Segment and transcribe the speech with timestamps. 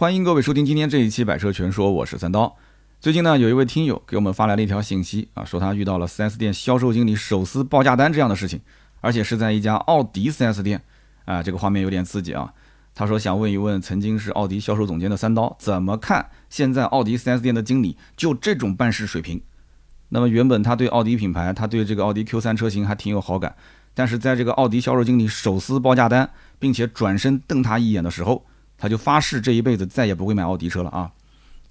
[0.00, 2.56] 欢迎各位收听今天这一期《百车全说》，我是三刀。
[3.02, 8.62] 最近呢，有一位听友给我们发来了一条信息啊，说他遇到了 4S 店销售经理手撕报价单这样的事情，
[9.02, 10.80] 而且是在一家奥迪 4S 店
[11.26, 12.54] 啊，这个画面有点刺激啊。
[12.94, 19.42] 他说想问一问曾经是奥迪销售总监的三刀，怎么看现在奥迪 4S 店的经理就这种办事水平？
[20.08, 23.54] 那么原本他对奥迪品牌，他对这个奥迪 Q3 车型还挺有好感，
[23.92, 28.46] 但是在这个奥迪销售经理手撕报价单，并且转身瞪他一眼的时候，
[28.80, 31.12] 他就发誓这一辈子再也不会买奥迪车了啊！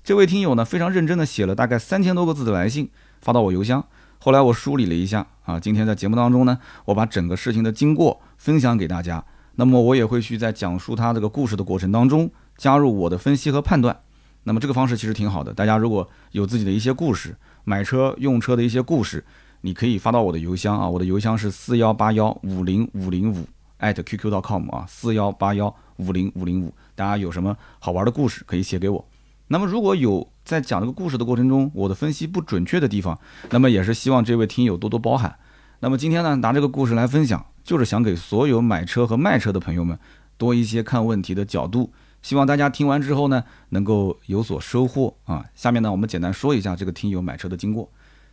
[0.03, 2.87] 这位听友呢非常认真的写了大概三千多个字的来信
[3.19, 3.83] 发到我邮箱，
[4.19, 9.25] 后来我梳理了一下啊，今天在节目当中呢，我把整个事情的经过分享给大家。
[9.55, 13.99] 那么我也会去在讲述他这个故事的过程当中加入我的分析和判断。
[14.43, 19.25] 那么这个方式其实挺好的，大家如果有自己的一些故事，买车用车的一些故事，
[19.61, 23.45] 你可以发到我的邮箱啊，我的邮箱是四幺八幺五零五零五
[23.77, 26.73] 艾特 qq.com 啊，四幺八幺五零五零五。
[26.99, 29.07] 大家有什么好玩的故事可以写给我。
[29.47, 33.17] 那么如果有在讲这个故事的过程中，我的分析不准确的地方，
[33.51, 35.33] 那么也是希望这位听友多多包涵。
[35.79, 39.97] 那么今天呢，拿这个故事来分享，就是想给所有买车和卖车的朋友们
[40.37, 41.93] 多一些看问题的角度。
[42.21, 45.45] 希望大家听完之后呢，能够有所收获啊。
[45.55, 47.89] 下面呢，我们简单说一下这个听友买车的经过。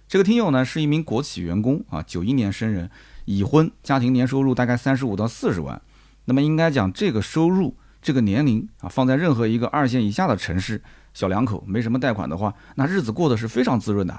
[0.08, 2.90] 这个听友呢是一名国企员工啊，九一年生人，
[3.26, 5.80] 已婚，家庭年收入大概三十五到四十万。
[6.24, 7.76] 那么应该讲这个收入。
[8.06, 10.80] 这个年龄啊，放在任何一个二线以下的城市，
[11.12, 14.16] 小两口没什么贷款的话，那日子过得是非常滋润的。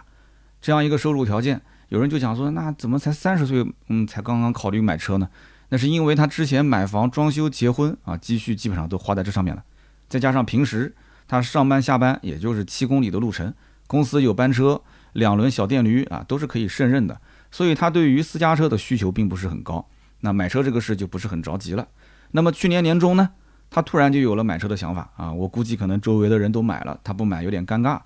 [0.59, 5.29] 这样一个收入条件，有人就想说，那怎么才三十岁，嗯，才刚刚考虑买车呢？
[5.69, 9.63] 那是因为他之前买房、装修、结婚啊，积蓄基本上都花在这上面了。
[10.09, 10.93] 再加上平时
[11.25, 13.53] 他上班下班也就是七公里的路程，
[13.87, 14.81] 公司有班车、
[15.13, 17.17] 两轮小电驴啊，都是可以胜任的。
[17.49, 19.87] 所以他对于私家车的需求并不是很高。
[20.19, 21.87] 那买车这个事就不是很着急了。
[22.31, 23.29] 那么去年年中呢？
[23.69, 25.31] 他突然就有了买车的想法啊！
[25.31, 27.99] 我估计可能周围的人都买了，他不买有点尴尬。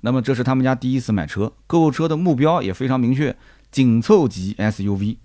[0.00, 3.36] 那么这是他们家第一次买车，购车的目标也非常明确，
[3.72, 5.16] 紧凑级 SUV。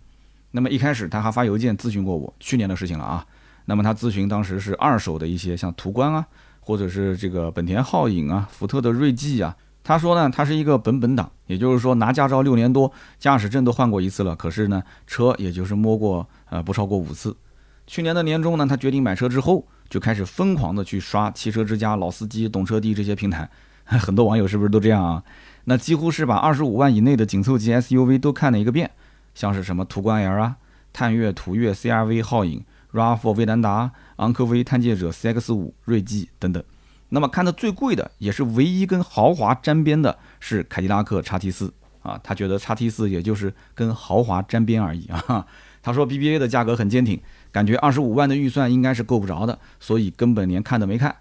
[0.52, 3.26] 那么一开始他还发邮件咨询过我，去年的事情了啊。
[3.66, 6.26] 那么他咨询当时是二手的一些像途观啊，
[6.60, 9.56] 或者是这个本田皓影啊、福特的锐际啊。
[9.84, 17.38] 他说呢，他是一个本本党，也就是说拿驾照六年多，驾驶证都换过一次了，可是呢车也就是摸过呃不超过五次。
[17.86, 19.68] 去年的年终呢，他决定买车之后。
[19.94, 23.48] 就开始疯狂的去刷汽车之家、老司机、懂车帝这些平台，
[23.86, 25.24] 很多网友是不是都这样啊？
[25.66, 28.90] 那几乎是把二十五万以内的紧凑级 SUV 都看了一个遍，
[29.36, 30.58] 像是什么途观 L 啊、
[30.92, 36.64] 探岳、途岳、CRV、皓影、RAV4、威兰达、昂科威、探界者、CX5、锐际等等。
[37.10, 41.70] 那么看的最贵的，也是唯一跟豪华沾边的，是凯迪拉克 XT4
[42.02, 42.20] 啊。
[42.24, 45.46] 他觉得 XT4 也就是跟豪华沾边而已啊。
[45.84, 47.22] 他说 BBA 的价格很坚挺。
[47.54, 51.16] 感觉二十五万的预算应该是够不着的，所以根本连看都没看。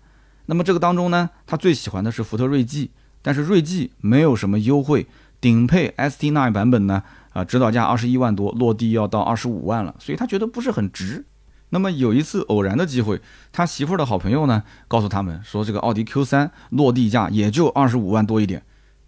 [0.46, 2.90] 那么这个当中呢，他最喜欢的是福特锐际，
[3.22, 5.06] 但是锐际没有什么优惠，
[5.40, 11.26] 顶配 ST9 版本呢，啊，指导价二十一万多，落地要到二十五万了，所以他觉得不是很值。
[11.68, 13.20] 那么有一次偶然的机会，
[13.52, 18.62] 他媳妇儿的好朋友呢，告诉他们说，这个奥迪 Q3 落地价也就二十五万多一点。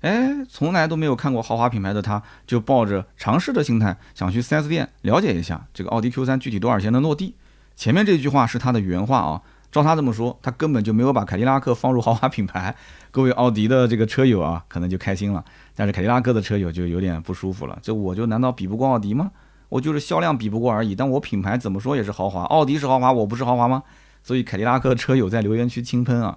[0.04, 7.34] 哎，从来都没有看过豪华品牌的他，就抱着尝试的心态，想去 4S 店了解一下这个奥迪 Q3 具体多少钱能落地。
[7.74, 9.40] 前面这句话是他的原话啊，
[9.72, 12.76] 照他这么说，他根本就没有把凯迪拉克放入豪华品牌。
[13.10, 15.42] 各位奥迪的这个车友啊，可能就开心了，
[15.74, 17.78] 但是凯迪拉克的车友就有点不舒服了。
[17.80, 19.30] 这我就难道比不过奥迪吗？
[19.70, 22.42] 我就是销量比不过而已，但我品牌怎么说也是豪华。
[22.42, 23.82] 奥迪是豪华，我不是豪华吗？
[24.22, 26.36] 所以凯迪拉克车友在留言区轻喷啊。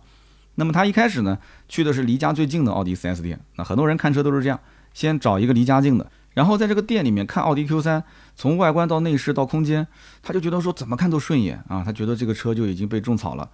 [0.60, 1.38] 那么他一开始呢，
[1.70, 3.40] 去的是离家最近的奥迪 4S 店。
[3.58, 4.60] 那很多人看车都是这样，
[4.92, 8.02] 先找一个离家近的，然后在这个店里面看奥迪 Q3，
[8.36, 9.86] 从外观到内饰到空间，
[10.24, 13.48] 他就觉得说怎么看都顺眼啊，他觉得这个车就已经被种草了。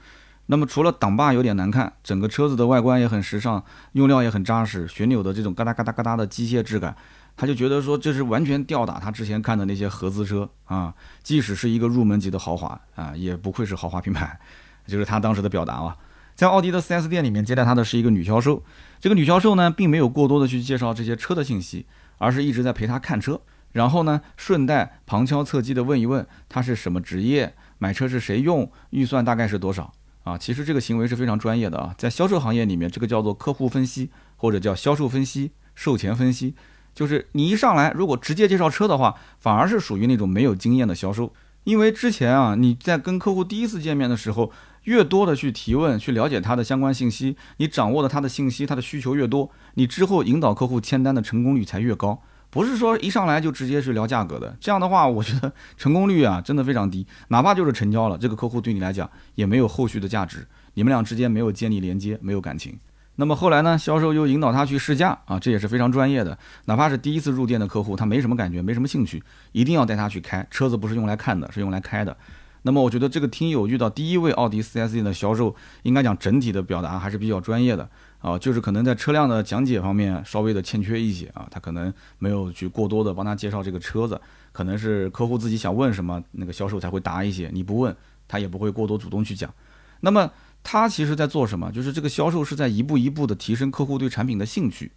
[0.45, 6.95] 那么除了挡把有点难看，整个车子的外观也很时尚，用料也很扎实，旋钮的这种嘎哒嘎哒嘎哒的机械质感，
[7.35, 14.39] 他就觉得说这是完全吊打他之前看的那些合资车啊，即使是一个入门级的豪华啊，也不愧是豪华品牌，
[14.87, 15.97] 就是他当时的表达啊。
[16.35, 18.63] 在奥迪的 4S 店里面接待他的是一个女销售，
[18.99, 21.85] 这个女销售呢，并没有过多的去介绍这些车的信息，
[22.17, 23.39] 而是一直在陪他看车，
[23.71, 29.93] 然后呢，顺带旁敲侧击的问一问他是什么职业，买车是谁用，预算大概是多少
[30.23, 30.35] 啊？
[30.35, 36.55] 其实这个行为是非常专业的啊，在销售行业里面，这个叫做客户分析或者叫销售分析、售前分析，
[36.95, 41.31] 就是你一上来如果直接介绍车的话，反而是属于那种没有经验的销售，
[41.65, 44.51] 因为之前啊你在跟客户第一次见面的时候。
[44.83, 52.21] 越多的去提问，去了解他的相关信息，你掌握的他的信息，他的需求越多，你之后引导客户签单的成功率才越高。
[52.49, 57.07] 不是说一上来就直接去聊价格的，这样的话，我觉得成功率啊真的非常低。
[57.29, 60.45] 哪怕就是成交了，这个客户对你来讲也没有后续的价值。
[60.75, 62.77] 你们俩之间没有建立连接，没有感情。
[63.15, 66.37] 那么后来呢，销售又引导他去试驾啊，这也是非常专业的。
[66.65, 72.15] 哪怕是第一次入店的客户，他没什么感觉，没什么兴趣，一定要带他去开车子，不是用来看的，是用来开的。
[72.63, 77.87] 那么我觉得这个听友遇到第一位奥迪 4S 店的销售，应该讲整体的表达还是比较专业的
[78.19, 84.19] 啊，就是可能在车辆的讲解方面稍微的欠缺一些啊，他可能没有去过多的帮他介绍这个车子，
[84.51, 87.95] 可能是客户自己想问什么，那个销售才会答一些，你不问
[88.27, 89.53] 他也不会过多主动去讲。
[89.99, 90.31] 那么
[90.63, 91.69] 他其实在做什么？
[91.71, 94.89] 就是这个销售是在一步一步的提升客户对产品的兴趣。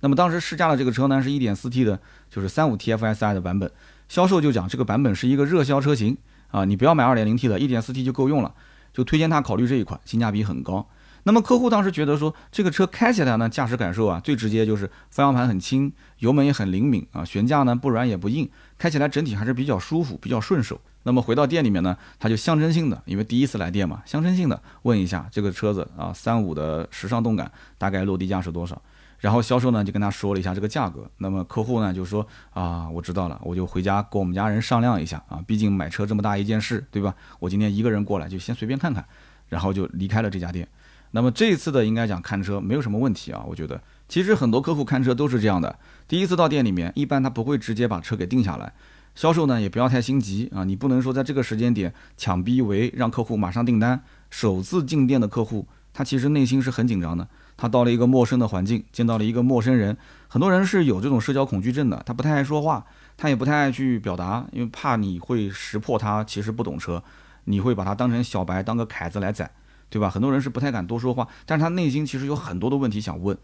[0.00, 1.98] 那么当时试驾的这个车呢，是一点四 T 的，
[2.28, 3.70] 就是三五 TFSI 的版本。
[4.06, 6.14] 销售就讲这个版本是一个热销车型
[6.54, 8.54] 啊，你不要买二点零 T 的，一点四 T 就够用了，
[8.92, 10.88] 就推荐他考虑这一款，性价比很高。
[11.24, 18.48] 那么客户当时觉得说，这个车开起来呢，驾驶感受啊，最直接就是方向盘很轻，油门也很灵敏啊，悬架呢不软也不硬，
[18.78, 20.80] 开起来整体还是比较舒服，比较顺手。
[21.02, 28.80] 那么回到店里面呢，他就象征性的，因为第一次来店嘛，象征性的问一下这个车子啊，三五的时尚动感大概落地价是多少？
[29.24, 31.10] 然后销售呢就跟他说了一下这个价格。
[31.16, 37.14] 那么客户呢就说啊，我知道了，我就回家跟我们家人商量一下啊，毕竟买车这么大一件事，对吧？
[37.38, 39.02] 我今天一个人过来就先随便看看，
[39.48, 40.68] 然后就离开了这家店。
[41.12, 43.80] 那么这一次的应该讲看车没有什么问题啊，我觉得
[44.10, 48.74] 其实很多客户看车都是这样的，第一次到店里面，一般他不会直接把车给定下来。
[49.14, 54.02] 销售呢也不要太心急啊，你不能说在这个时间点抢逼为让客户马上订单。
[54.28, 57.26] 首次进店的客户，他其实内心是很紧张的。
[57.56, 59.96] 他到了一个陌生的环境，见到了一个陌生人，
[60.28, 62.84] 很多人是有这种社交恐惧症的，他不太爱说话，
[63.16, 67.02] 他也不太爱去表达，因为怕你会识破他其实不懂车，
[67.44, 69.50] 你会把他当成小白，当个凯子来宰，
[69.88, 70.10] 对吧？
[70.10, 73.36] 很多人是不太敢多说话，但是他内心其实有很多的问题想问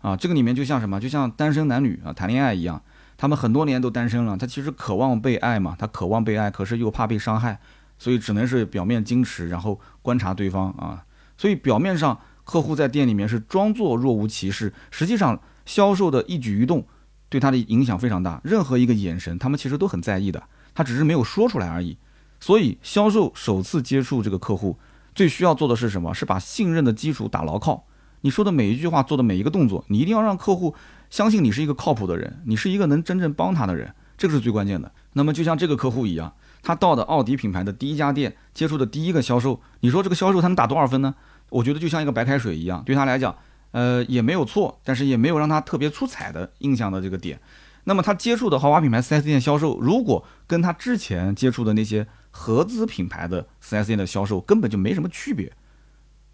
[0.00, 0.16] 啊。
[0.16, 0.98] 这个里面就像什么？
[0.98, 2.80] 就像单身男女啊谈恋爱一样。
[3.20, 7.58] 他们很多年都单身了，他其实渴望被爱嘛，他渴望被爱，可是又怕被伤害，
[7.98, 11.04] 所以只能是表面矜持，然后观察对方啊。
[11.36, 12.16] 所以表面上
[12.48, 16.86] 客户在店里面是装作若无其事，实际上销售的一举一动
[17.28, 20.42] 对他的影响非常大，任何一个眼神他们其实都很在意的，
[20.74, 21.98] 他只是没有说出来而已。
[22.40, 24.78] 所以销售首次接触这个客户，
[25.14, 26.14] 最需要做的是什么？
[26.14, 27.84] 是把信任的基础打牢靠。
[28.22, 30.74] 你说的每一句话，做的每一个动作，你一定要让客户。
[31.10, 34.90] 相信你是一个靠谱的人，你是一个能真正帮他的人，这个是最关键的。
[35.12, 41.14] 那么就像这个客户一样，他到的奥迪品牌的第一家店，接触的第一个销售，你说这个销售他能打多少分呢？
[41.50, 43.36] 我觉得就像一个白开水一样，对他来讲，
[43.70, 47.40] 呃，也没有错，但是也没有让他特别出彩的印象的这个点。
[47.84, 55.52] 那么他接触的豪华品牌 4S 店销售，如果跟他之前接触的那些合资品牌的 4S 店的销售根本就没什么区别，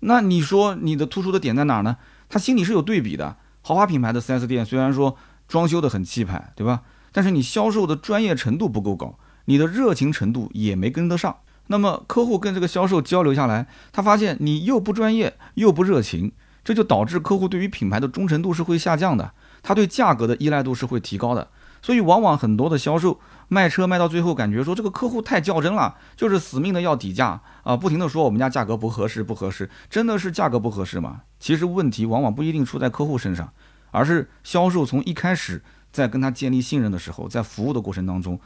[0.01, 1.99] 那你说你的突出的点在哪呢？
[2.29, 3.37] 他心里是有对比的。
[3.63, 5.17] 豪华品牌的 4S 店虽然说
[5.47, 6.83] 装修的很气派，对吧？
[7.13, 11.37] 但是你销售的专业程度不够高，你的热情程度也没跟得上。
[11.69, 16.33] 那么客户跟这个销售交流下来，他发现你又不专业又不热情，
[16.63, 19.33] 这就导致客户对于品牌的忠诚度是会下降的，
[19.63, 21.49] 他对价格的依赖度是会提高的。
[21.81, 31.21] 所以往往很多的销售卖车卖到最后，感觉说这个客户太较真了，就是死命的要底价啊，不停的说我们家价格不合适不合适，真的是价格不合适吗？
[31.39, 33.53] 其实问题往往不一定出在客户身上，
[33.91, 35.63] 而是销售从一开始
[35.93, 38.41] 在跟他建立信任的时候，在服务的过程当中，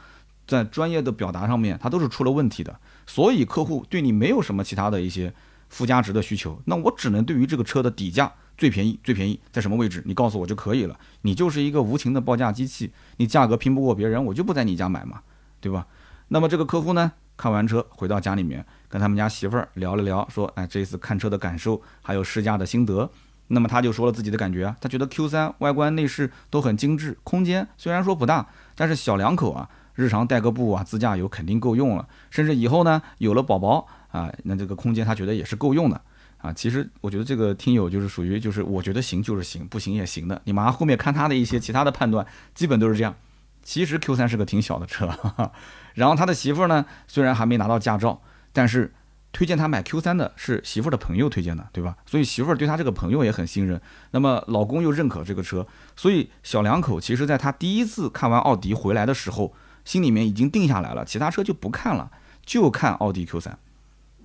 [0.45, 2.77] 在专业的表达上面，他都是出了问题的。
[3.09, 5.33] 所以客户对你没有什么其他的一些
[5.67, 8.31] 附加值的需求，那我只能对于这个车的底价。
[8.55, 10.03] 最便宜，最便宜在什么位置？
[10.05, 10.99] 你告诉我就可以了。
[11.21, 15.21] 你就是一个无情的报价机器，你价格拼不过别人，我就不在你家买嘛，
[15.61, 15.87] 对吧？
[16.27, 23.09] 那么这个客户呢，看完车回到家里面，跟他们家媳妇儿聊了聊，说，哎，这次看车的感受，还有试驾的心得。
[23.47, 32.07] 那么他就说了自己的感觉啊，他觉得 Q3 外观内饰都很精致，空间虽然说不大，但是小两口啊，日常代个步啊，自驾游肯定够用了。
[32.29, 36.01] 甚至以后呢，有了宝宝啊，那这个空间他觉得也是够用的。
[36.37, 40.41] 啊，其实我觉得这个听友就是属于就是我觉得行就是行，不行也行的。
[40.45, 42.25] 你马上后面看他的一些其他的判断，
[42.55, 43.13] 基本都是这样。
[43.61, 45.11] 其实 Q 三是个挺小的车，
[45.95, 48.21] 然后他的媳妇呢，虽然还没拿到驾照，
[48.53, 48.93] 但是
[49.33, 51.97] 推荐他买 Q 三的是媳妇的朋友推荐的，对吧？
[52.05, 53.79] 所以媳妇儿对他这个朋友也很信任。
[54.11, 59.53] 那么老公又认可这个车，所以小两口其实在他第一次看完奥迪回来的时候，
[59.85, 62.11] 心里面已经定下来了，其他车就不看了，
[62.45, 63.57] 就看奥迪 Q 三。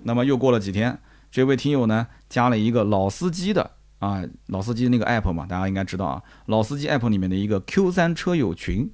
[0.03, 0.99] 那么又过了几天。
[1.31, 8.89] 这位听友呢，加了一个老司机的啊，老司机那个 app 嘛，大家应该知道啊，老司机 app 里面的一个 Q3 车友群，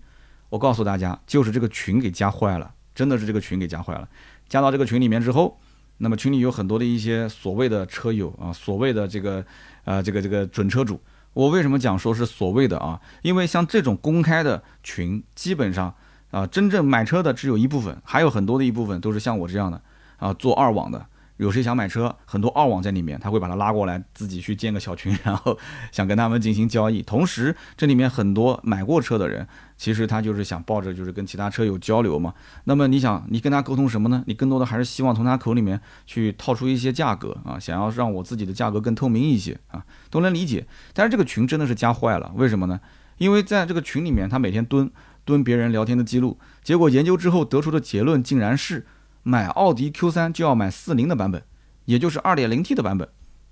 [0.48, 4.08] 我告诉大家，就是这个群给加坏了，真的是这个群给加坏了。
[4.48, 5.60] 加到这个群里面之后，
[5.98, 9.44] 那么群里有很多的一些所谓的车友啊，所谓的这个
[9.84, 10.98] 呃这个这个准车主。
[11.34, 12.98] 我为什么讲说是所谓的啊？
[13.20, 15.94] 因为像这种公开的群，基本上
[16.30, 19.80] 啊，真正买车的只有一部分，还有很多的一部分都是像我这样的
[20.18, 21.06] 啊，做二网的。
[21.38, 25.56] 有谁想买车，很多二网在里面，他会把他拉过来，自己去建个小群，然后
[25.90, 27.00] 想跟他们进行交易。
[27.00, 32.34] 同时，这里面很多买过车的人，其实他就是想抱着就是跟其他车友交流嘛。
[32.64, 34.22] 那么你想，你跟他沟通什么呢？
[34.26, 40.66] 你更多的还是希望从他口里面去套出一些价格啊，想要让我自己的价格更透明一些啊，都能理解。
[40.92, 42.78] 但是这个群真的是加坏了，为什么呢？
[43.16, 44.90] 因为在这个群里面，他每天蹲
[45.24, 48.86] 蹲别人聊天的记录，结果研究之后得出的结论竟然是。
[49.22, 51.42] 买奥迪 Q3 就要买四零的版本，
[51.84, 53.06] 也就是 2.0T 的版本。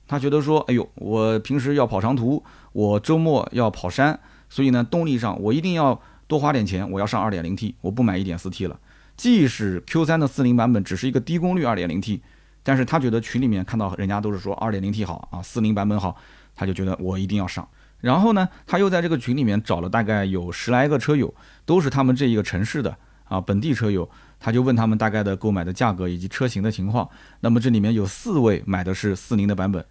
[0.06, 8.80] 他觉得说，哎呦，我平时要跑长途，我周末要跑山，所以呢，动力上我一定要多花点钱，我要上 2.0T，我不买 1.4T 了。
[9.14, 12.22] 即使 Q3 的四零版本只是一个低功率 2.0T，
[12.62, 16.16] 但是他觉得群里面看到人家都是说 2.0T 好啊，四零版本好，
[16.54, 17.68] 他就觉得我一定要上。
[18.00, 24.08] 然后呢，他又在这个群里面找了大概有十来个车友，都是他们这一个城市的啊本地车友。
[24.40, 29.84] 他就问他们大概的购买的价格以及车型的情况，那么这里面有四位买的是四零的版本，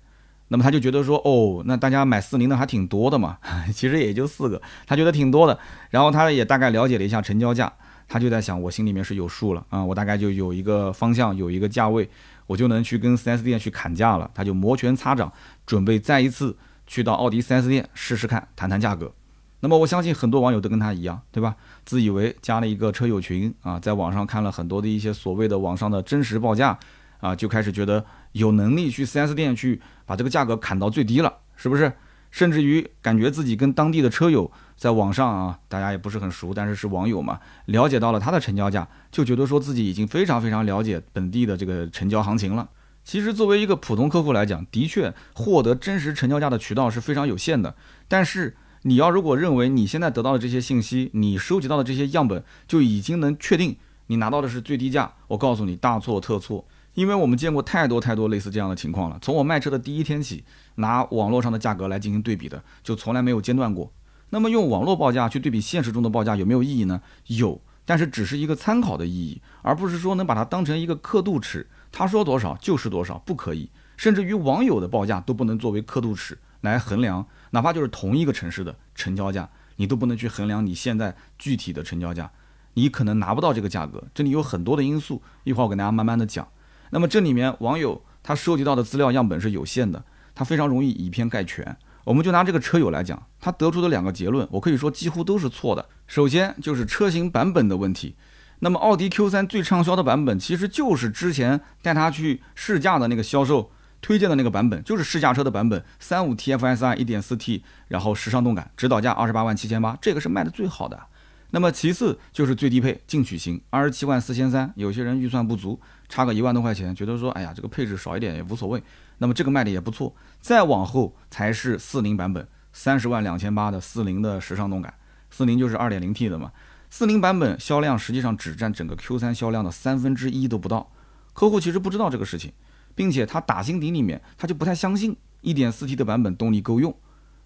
[0.47, 3.39] 那么他就觉得说，哦，那大家买四零的还挺多的嘛，
[3.75, 5.59] 其实也就四个，他觉得挺多的。
[5.89, 7.69] 然后他也大概了解了一下成交价，
[8.07, 12.09] 他就在想，我心里面是有数了啊，我大概就有一个方向，有一个价位，
[12.45, 14.31] 我就能去跟 4S 店去砍价了。
[14.33, 15.29] 他就摩拳擦掌，
[15.65, 16.55] 准备再一次
[16.87, 19.13] 去到奥迪 4S 店试试看，谈谈价格。
[19.59, 21.55] 那么我相信很多网友都跟他一样，对吧？
[21.83, 26.77] 自以为加了一个车友群啊，在网上看了很多的一些所谓的网上的真实报价
[27.19, 31.91] 啊，就开始觉得有能力去 4S 店去把这个价格砍到最低了，是不是？
[32.29, 42.67] 甚至于感觉自己跟当地的车友在网上啊，大家也不是很熟，但是是网友嘛，了解到了他的成交价，就觉得说自己已经非常非常了解本地的这个成交行情了。
[43.07, 47.73] 其实作为一个普通客户来讲，的确获得真实成交价的渠道是非常有限的，
[48.09, 48.57] 但是。
[48.83, 59.17] 你要如果认为你现在得到的这些信息，你收集到的这些样本就已经能确定你拿到的是最低价，我告诉你大错特错，因为我们见过太多太多类似这样的情况了。
[59.21, 60.45] 从我卖车的第一天起，
[60.75, 63.91] 拿网络上的价格来进行对比的，就从来没有间断过。
[64.29, 67.01] 那么用网络报价去对比现实中的报价有没有意义呢？
[67.25, 71.67] 有，但是只是一个参考的意义，而不是说能把它当成一个刻度尺。
[71.97, 73.71] 他说多少就是多少，不可以。
[73.97, 77.25] 甚至于网友的报价都不能作为刻度尺来衡量。
[77.49, 82.29] 哪怕就是同一个城市的成交价，你都不能去衡量你现在具体的成交价，
[82.75, 84.03] 你可能拿不到这个价格。
[84.13, 86.47] 这里有很多的因素，一会儿我给大家慢慢的讲。
[86.91, 91.75] 那么这里面网友他收集到的资料样本是有限的，他非常容易以偏概全。
[92.03, 95.83] 我们就拿这个车友来讲，他得出的两个结论，我可以说几乎都是错的。
[96.05, 98.15] 首先就是车型版本的问题。
[98.59, 103.71] 那么奥迪 Q3 最畅销的版本，其实就是之前带他去试驾的那个销售。
[103.99, 111.01] 推荐的那个版本就是试驾车的版本，三五 TFSI 一点四 T，然后时尚动感，指导价二十八万七千八，这个是卖的最好的。
[111.49, 118.81] 那么其次就是最低配进取型，二十七万四千三，有些人预算不足，差个一万多块钱，觉得说，哎呀，这个配置少一点也无所谓。
[119.17, 120.15] 那么这个卖的也不错。
[120.39, 124.93] 再往后才是四零版本，三十万两千八的四零的时尚动感，
[125.31, 126.51] 四零就是二点零 T 的嘛。
[126.89, 130.91] 四零版本销量实际上只占整个 Q 三销量的三分之一都不到，
[131.33, 132.53] 客户其实不知道这个事情。
[132.95, 136.97] 并且他打心底里面，他就不太相信 1.4T 的版本动力够用。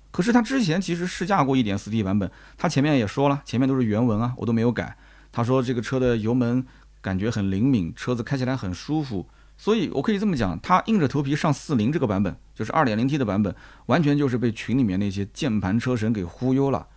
[0.10, 4.98] 可是他之前其实试驾过 1.4T 版本，他前面也说了，前面都是原文啊，我都没有改。
[5.30, 6.66] 他说这个车的油门
[7.02, 9.28] 感觉很灵敏，车子开起来很舒服。
[9.58, 13.54] 所以我可以这么讲，他硬着头皮上40这个版本，就是 2.0T 的版本，
[13.88, 16.88] 完全就是被群里面那些键盘车神给忽悠了。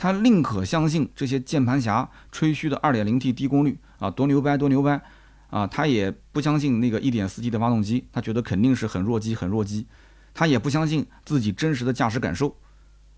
[0.00, 4.98] 他宁可相信这些键盘侠吹嘘的 2.0T 低功率啊，多牛掰多牛掰。
[5.50, 9.86] 啊，他也不相信那个 1.4T 的发动机，他觉得肯定是很弱鸡，很弱鸡。
[10.32, 12.56] 他也不相信自己真实的驾驶感受。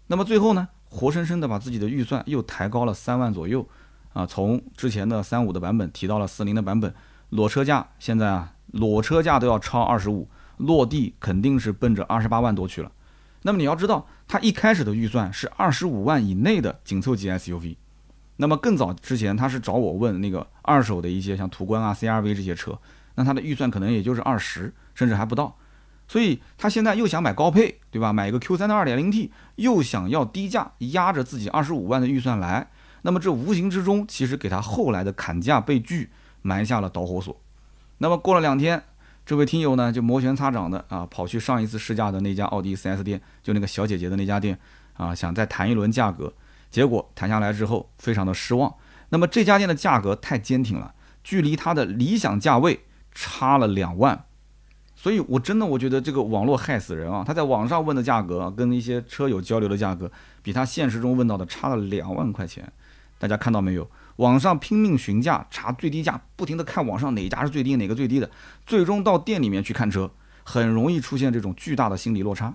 [0.08, 3.64] 那么最后呢，活生生的把自己的预算又抬高了三万左右。
[4.12, 6.92] 啊，从之前的三五的版本提到了四零的版本，
[7.28, 12.90] 裸车价现在啊，裸车价都要超二十五，落地肯定是奔着二十八万多去了。
[13.42, 17.76] 那么你要知道，他一开始的预算是二十五万以内的紧凑级 SUV。
[18.36, 22.78] 那么更早之前，他是找我问那个二手的一些像途观啊、CRV 这些车，
[23.16, 25.56] 那他的预算可能也就是二十，甚至还不到。
[26.08, 28.12] 所以他现在又想买高配，对吧？
[28.12, 32.68] 买一个 Q3 的 2.0T，又想要低价压着自己二十五万的预算来，
[33.02, 36.10] 那么这无形之中其实给他后来的砍价被拒
[36.42, 37.40] 埋下了导火索。
[37.98, 38.82] 那么过了两天，
[39.24, 44.58] 这位听友呢就摩拳擦掌的啊，跑去上一次试驾的那家奥迪 4S 店，就那个小姐姐的那家店
[44.94, 46.32] 啊，想再谈一轮价格。
[46.70, 48.74] 结果谈下来之后，非常的失望。
[49.10, 52.80] 那么这家店的价格太坚挺了，距离他的理想价位
[53.12, 54.24] 差了两万。
[54.96, 57.24] 所以，我真的我觉得这个网络害死人啊！
[57.26, 60.10] 他在网上问的价格，跟一些车友交流的价格，
[60.42, 62.72] 比他现实中问到的差了两万块钱。
[63.18, 63.90] 大家看到没有？
[64.16, 68.30] 网上拼命询价查最低价，不停的看网上哪家是最低哪个最低的，
[68.66, 70.10] 最终到店里面去看车，
[70.44, 72.54] 很容易出现这种巨大的心理落差。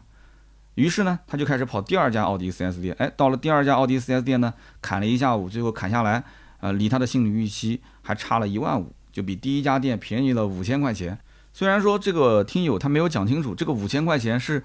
[0.76, 2.96] 于是呢，他就开始跑第二家奥迪 4S 店。
[3.00, 6.24] 哎，到了第二家奥迪 4S 店呢，砍了一下午，最后砍下来，
[6.60, 11.18] 呃，离他的心理预期还差了一万五，就比第一家店便宜了五千块钱。
[11.52, 14.64] 虽然说这个听友他没有讲清楚，这个五千块钱是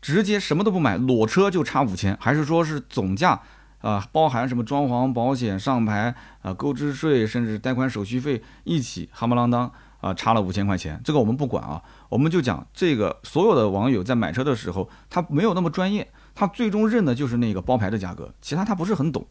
[0.00, 3.40] 直接什么都不买裸车就差五千，还是说是总价？
[3.82, 9.70] 啊，包含什么装潢、保险、上牌啊、购置税，甚至贷款手续费一起，夯不啷当
[10.00, 10.98] 啊，差了五千块钱。
[11.04, 19.26] 这个我们不管啊，我们就讲这个所有的网友在买车的时候，他没有那么专业，他最终认的就是那个包牌的价格，其他他不是很懂。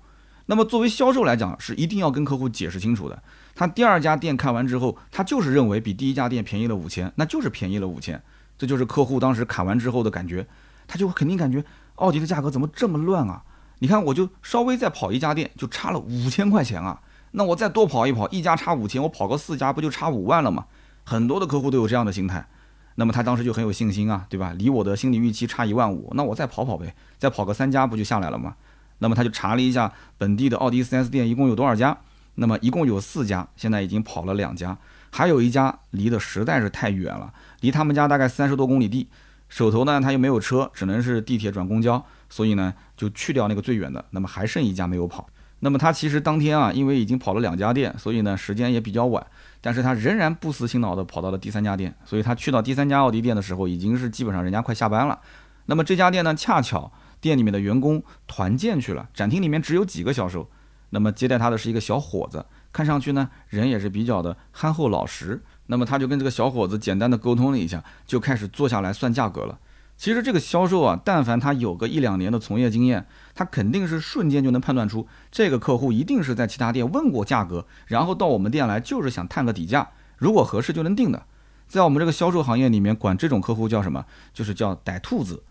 [0.47, 3.23] 那么作为销售来讲，是一定要跟客户解释清楚的。
[3.55, 8.21] 他第二家店看完之后，他就是认为比第一家店便宜了五千，那就是便宜了五千，
[8.57, 10.45] 这就是客户当时砍完之后的感觉，
[10.87, 11.63] 他就肯定感觉
[11.95, 13.43] 奥迪的价格怎么这么乱啊？
[13.81, 17.01] 你看，我就稍微再跑一家店，就差了五千块钱啊！
[17.31, 20.67] 那我再多跑一跑，一家差五千，我跑个四家，不就差五万了吗？
[21.03, 22.45] 很多的客户都有这样的心态，
[22.93, 24.53] 那么他当时就很有信心啊，对吧？
[24.55, 28.53] 离我的心理预期差一万五，那我再跑跑呗，再跑个三家不就下来了吗？
[28.99, 31.97] 那么他就查了一下本地的奥迪 4S 店一共有多少家，
[32.35, 34.77] 那么一共有四家，现在已经跑了两家，
[35.09, 39.07] 还有一家离得实在是太远了，离他们家大概三十多公里地，
[39.49, 42.05] 手头呢他又没有车，只能是地铁转公交。
[42.31, 45.27] 所以呢，就去掉那个最远的，那么还剩一家没有跑。
[45.59, 49.23] 那么他其实当天啊，因为已经跑了两家店，所以呢时间也比较晚，
[49.59, 51.93] 但是他仍然不死心脑的跑到了第三家店。
[52.03, 55.19] 所以他去到第三家奥迪店的时候，已经是基本上人家快下班了。
[55.67, 60.49] 那么这家店呢，恰巧店里面的员工团建去了，展厅里面只有几个销售。
[60.89, 65.43] 那么接待他的是一个小伙子，看上去呢人也是比较的憨厚老实。
[65.67, 69.59] 那么他就跟这个小伙子简单的沟通了一下，就开始坐下来算价格了。
[70.01, 73.05] 其实这个销售啊，但凡他有个一两年的从业经验，
[73.35, 81.23] 他肯定是瞬间就能判断出这个客户一定是在其他店问过价格，然后到我们店来就是想探个底价，如果合适就能定的。
[81.67, 84.03] 在我们这个销售行业里面，管这种客户叫什么？
[84.33, 85.43] 就是叫逮兔子。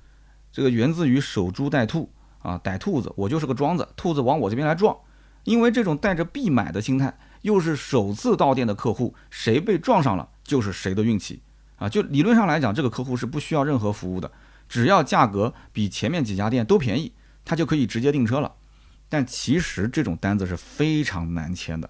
[0.51, 2.11] 这个源自于守株待兔
[2.43, 4.97] 啊，逮兔子，我就是个庄子，兔子往我这边来撞。
[5.45, 11.41] 因为这种带着必买的心态，又是首次到店的客户，谁被撞上了就是谁的运气。
[11.81, 14.31] 啊，就理论上来讲，这个客户是不需要任何服务的，
[14.69, 17.13] 只要价格比前面几家店都便宜，
[17.43, 18.53] 他就可以直接订车了。
[19.09, 21.89] 但其实这种单子是非常难签的，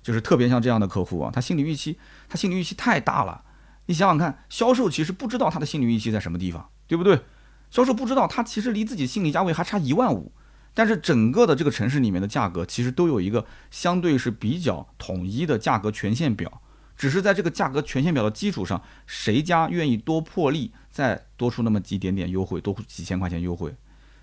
[0.00, 3.42] 就是特别像这样的客户啊，他心理预期，他心理预期太大了。
[3.86, 7.20] 你想想看，销售其实不知道他的心理预期在什么地方，对不对？
[7.68, 10.30] 销售不知道他其实离自己心理价位还差一万五，
[10.72, 16.62] 但是整个的这个城市里面的价格其实都有一个相对是比较统一的价格权限表。
[16.96, 23.74] 只是在这个价格权限表的基础上，谁家愿意多破例，再多出那么几点点优惠，多几千块钱优惠。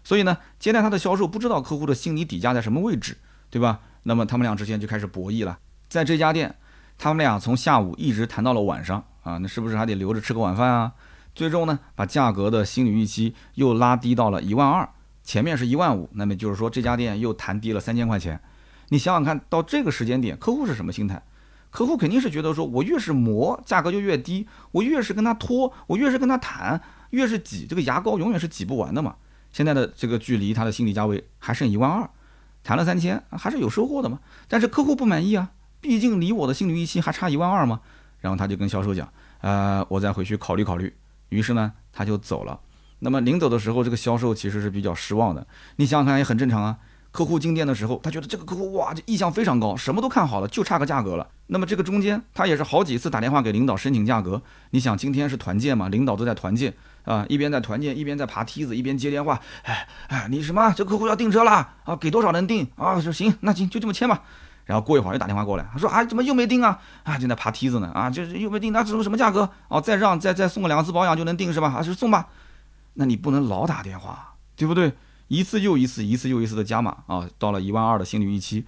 [0.03, 3.17] 所以呢，接待他的销售不知道客户的心理底价在什么位置，
[3.49, 3.82] 对吧？
[4.03, 5.60] 那么他们俩之间就开始博弈了。
[5.89, 6.55] 在这家店，
[6.97, 10.93] 他们俩从下午一直谈到了晚上啊，那是不是还得留着吃个晚饭啊？
[11.36, 14.89] 最终呢，把价格的心理预期又拉低到了一万二，
[15.23, 18.39] 前面是一万五，那么就是说这家店又谈低了三千块钱。
[18.89, 21.21] 你想想看到这个时间点，客户是什么心态？
[21.71, 29.15] 客户肯定是觉得说，我越是磨，价格就越低；我越是跟他拖，我越是跟他谈，越是挤，这个牙膏永远是挤不完的嘛。
[29.51, 32.10] 现在的这个距离，他的心理价位还剩一万二，
[32.63, 34.19] 谈了三千，还是有收获的嘛。
[34.47, 37.82] 但是客户不满意啊，毕竟离我的心理预期还差一万二嘛。
[38.19, 40.95] 然后他就跟销售讲，呃，我再回去考虑考虑。
[41.29, 42.60] 于是呢，他就走了。
[42.99, 45.47] 那么临走的时候，这个销售其实是比较失望的。
[45.77, 46.77] 你想想看，也很正常啊。
[47.12, 51.28] 客户进店的时候，他觉得这个客户哇，这意向非常高，什么都看好了，就差个价格了。
[51.48, 54.41] 那么这个中间，他也是好几次打电话给领导申请价格。
[54.69, 56.72] 你想，今天是团建嘛，领导都在团建
[57.06, 59.39] 啊，一边在团建，一边在爬梯子，一边接电话。
[59.63, 60.72] 哎哎，你什么？
[60.76, 61.74] 这客户要订车啦？
[61.86, 63.02] 啊，给多少能订啊？
[63.02, 64.22] 说行，那行就这么签吧。
[64.65, 66.80] 然后过一会儿又打电话过来，他说啊，怎么又没订啊？
[67.02, 67.91] 啊，正在爬梯子呢。
[67.95, 69.50] 啊，就是又没订，那什什么价格？
[69.67, 71.74] 哦，再让再再送个两次保养就能订是吧？
[71.76, 72.28] 啊，就送吧。
[72.93, 74.93] 那你不能老打电话，对不对？
[75.30, 78.65] 一次又一次，一次又一次的加码啊，到了一万二的心理预期，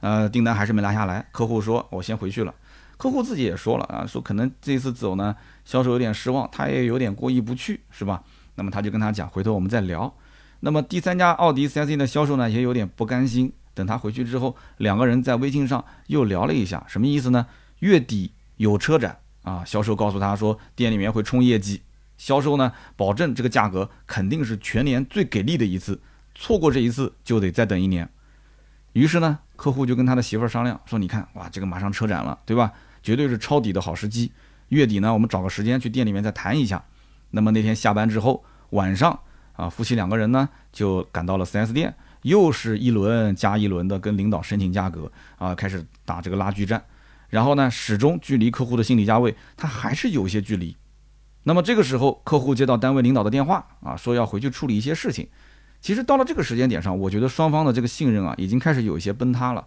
[0.00, 1.28] 呃，订单还是没拿下来。
[1.30, 2.54] 客户说：“我先回去了。”
[2.96, 8.22] 客户自己也说了啊，说可能这次走呢，销售有点失望，他也有点过意不去，是吧？
[8.54, 10.14] 那么他就跟他讲，回头我们再聊。
[10.60, 13.52] 那么第三家奥迪 4S 店的销售呢，也有点不甘心。
[13.74, 17.44] 等他回去之后，两个人在微信上又聊了一下，什么意思呢？
[17.80, 21.82] 月底有车展啊，销售告诉他说，店里面会冲业绩。
[22.24, 26.00] 销售呢，保证这个价格肯定是全年最给力的一次，
[26.34, 28.08] 错过这一次就得再等一年。
[28.94, 32.72] 于是呢，客户就跟他的媳妇儿商量说：“你看，哇，这个马上车展了，对吧？
[33.02, 34.32] 绝对是抄底的好时机。
[34.70, 36.82] 月底呢，我们找个时间去店里面再谈一下。
[37.32, 39.20] 那么那天下班之后，晚上
[39.52, 46.82] 啊，夫妻两个人呢就赶到了 4S 店，又是一轮加一轮的跟领导申请价格啊，开始打这个拉锯战。
[47.28, 50.74] 然后呢，始终距离客户的心理价位，他还是有一些距离。
[51.44, 55.28] 那么这个时候，客户接到单位领导的电话啊，说要回去处理一些事情。
[55.80, 59.66] 其实到了这个时间点上，我觉得双方的这个信任啊，已经开始有一些崩塌了。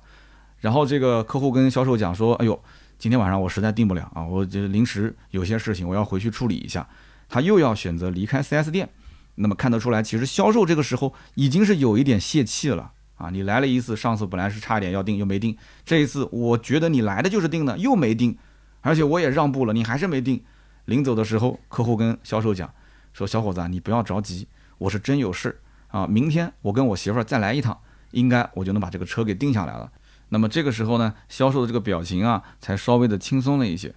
[0.60, 2.60] 然后这个客户跟销售讲说：“哎呦，
[2.98, 6.88] 今天晚上我实在定不了啊，我这临时有些事情，我要回去处理一下。”
[7.30, 8.90] 他又要选择离开 4S 店。
[9.36, 13.30] 那么看得出来，其实销售这个时候已经是有一点泄气了啊！
[13.30, 18.36] 你来了一次，上次本来是差一点要定又没定，这一次我觉得你来的就是定的，又没定，
[18.82, 20.44] 而且我也让步了，你还是没定。
[20.88, 22.74] 临走的时候，客户跟销售讲
[23.12, 24.48] 说：“小伙子，你不要着急，
[24.78, 27.78] 我是真有事啊，明天我跟我媳妇儿再来一趟，
[28.12, 29.92] 应该我就能把这个车给定下来了。”
[30.30, 33.94] 那么这个时候呢，销售的这个表情啊，才稍微的轻松了一些。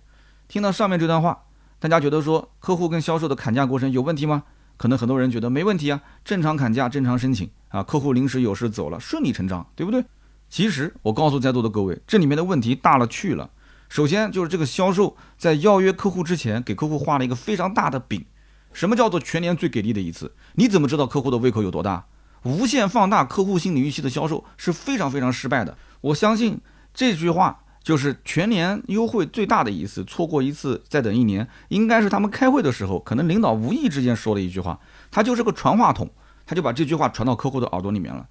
[0.49, 1.45] 听到上面这段话，
[1.79, 4.43] 大家觉得说客户跟销售的砍价过程有问题吗？
[4.77, 10.05] 可能很多人觉得没问题啊，正常砍价，正常申请啊，客户临时有事走了，顺理成章，对不对？
[10.49, 13.49] 其实我告诉在座的各位，这里面的问题大了去了。
[13.91, 18.25] 首先就是这个销售在邀约客户之前，给客户画了一个非常大的饼。
[18.73, 20.33] 什么叫做全年最给力的一次？
[20.55, 22.07] 你怎么知道客户的胃口有多大？
[22.45, 25.77] 无限放大客户心理预期的销售是非常非常失败的。
[26.03, 26.61] 我相信
[26.95, 34.79] 这句话就是全年优惠最大的一次，错过一次再等一年，应该是他们开会的时候，可能领导无意之间说了一句话，
[35.11, 36.09] 他就是个传话筒，
[36.47, 38.29] 他就把这句话传到客户的耳朵里面了。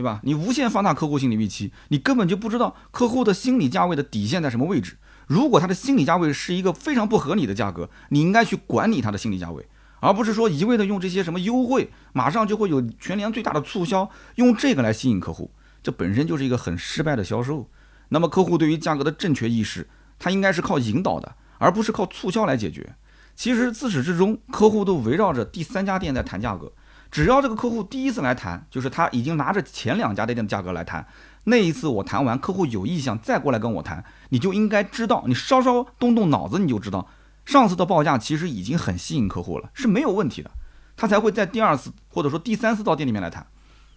[0.00, 0.18] 对吧？
[0.22, 4.96] 你无限放大客户心理预期，你根本就不知道客户的心理价位的底线在什么位置。
[5.26, 9.68] 如果他的心理价位是一个非常不合理的价格，你应该去管理他的心理价位，
[10.00, 15.50] 而不是说一味的用这些什么优惠，马上就会有全年最大的促销，用这个来吸引客户，
[15.82, 17.68] 这本身就是一个很失败的销售。
[18.08, 19.86] 那么客户对于价格的正确意识，
[20.18, 22.94] 他应该是靠引导的，而不是靠促销来解决。
[23.36, 26.72] 其实自始至终，客户都围绕着第三家店在谈价格。
[27.10, 31.06] 只要这个客户第一次来谈，就是他已经拿着前两家店的价格来谈，
[31.44, 37.08] 那一次我谈完，客户有意向再过来跟我谈，你就应该知道，你稍稍动动脑子，你就知道
[37.44, 40.50] 上次的报价其实已经很吸引客户了，是没有问题的，
[40.96, 43.46] 他才会在第二次或者说第三次到店里面来谈。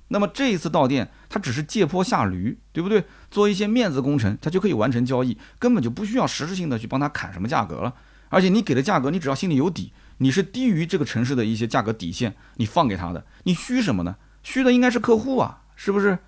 [0.09, 3.03] 那么这一次到店，他只是借坡下驴，对不对？
[3.31, 7.93] 做一些面子工程，他就可以完成交易，根本就不需要实质性的去帮他砍什么价格了。
[8.29, 9.93] 而且你给的价格，你只要心里有底。
[10.17, 14.15] 你是低于这个城市的一些价格底线，你放给他的，你虚什么呢？
[14.43, 16.19] 虚的应该是客户啊，是不是？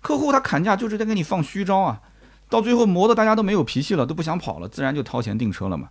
[0.00, 2.02] 客户他砍价就是在给你放虚招啊，
[2.48, 5.88] 到最后磨得大家都没有脾气了，都不想跑了，自然就掏钱订车了嘛。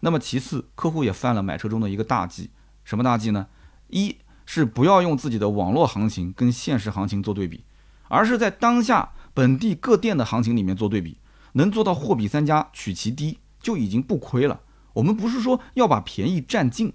[0.00, 2.50] 那么其次，客户也犯了买车中的一个大忌，
[2.84, 3.46] 什么大忌呢？
[3.88, 7.64] 一是不要用自己的网络行情跟现实行情做对比，
[8.08, 11.18] 而是在当下本地各店的行情里面做对比，
[11.52, 14.60] 能做到货比三家取其低，就已经不亏了。
[14.94, 16.92] 我们不是说要把便宜占尽，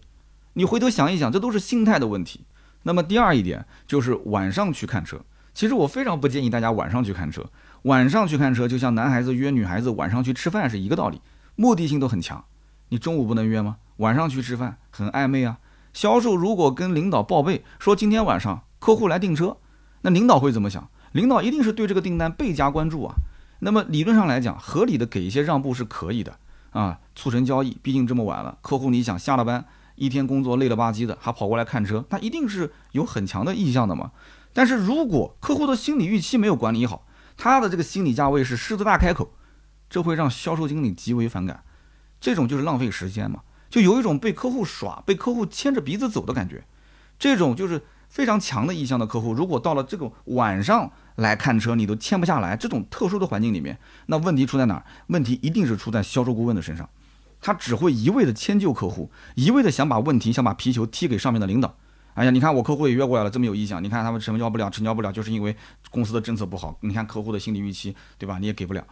[0.54, 2.42] 你回头想一想，这都是心态的问题。
[2.84, 5.22] 那么第二一点就是晚上去看车，
[5.54, 7.46] 其实我非常不建议大家晚上去看车。
[7.84, 11.22] 晚上去看车就像男孩子约女孩子晚上去吃饭是一个道理，
[11.56, 12.44] 目的性都很强。
[12.90, 13.78] 你中午不能约吗？
[13.98, 15.60] 晚上去吃饭很暧昧啊。
[15.94, 19.58] 销售如果跟领导报备说今天晚上客户来订车，
[20.02, 20.90] 那领导会怎么想？
[21.12, 23.16] 领导一定是对这个订单倍加关注啊。
[23.60, 26.38] 那么理论上来讲，合理的给一些让步是可以的。
[26.72, 34.12] 啊，促成交易，毕竟这么晚了，客户你想下了班，一天工作累了吧唧的，还跑过来看车，那一定是有很强的意向的嘛。
[34.54, 37.06] 但是如果客户的心理预期没有管理好，
[37.38, 39.32] 他的这个心理价位是狮子大开口，
[39.90, 41.64] 这会让销售经理极为反感，
[42.20, 46.64] 这种就是浪费时间嘛，就有一种被客户耍、被客户牵着鼻子走的感觉，
[47.18, 50.92] 这种就是非常强的意向的客户，如果到了这个晚上。
[51.20, 53.78] 来看车你都签不下来，这种特殊的环境里面，
[54.08, 54.84] 那问题出在哪儿？
[55.08, 56.90] 问题一定是出在销售顾问的身上，
[57.42, 61.76] 他只会一味的迁就客户，一味的想把问题想把皮球踢给上面的领导。
[62.16, 65.56] 哎呀，你看我客户也约过来了，这么有意向，你看他们成交不了，成交不了，就是因为
[65.92, 66.78] 公司的政策不好。
[66.82, 68.38] 你看客户的心理预期，对吧？
[68.40, 68.86] 你也给不了，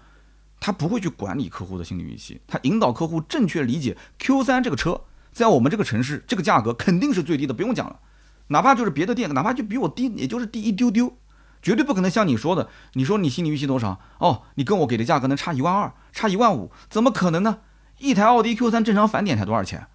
[0.59, 7.99] 他不会去管理客户的心理预期，他引导客户正确理解 Q 三这个车在我们这个城市这个价格肯定是最低的，不用讲了，
[8.47, 11.13] 哪怕就是别的店，哪怕就比我低，也就是低一丢丢。
[11.61, 13.99] 绝对不可能像你说的，你说你心理预期多少？
[14.19, 17.59] 哦，你跟我给的价格能差一万二，差一万五，怎么可能呢？
[17.99, 19.87] 一台奥迪 Q3 正常返点才多少钱？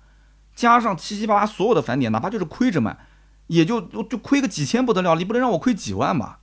[0.54, 2.98] 加上七七八八所有的返点，哪怕就是亏着卖，
[3.46, 6.40] 也就就亏个几千不得了，你不能让我亏几万吧？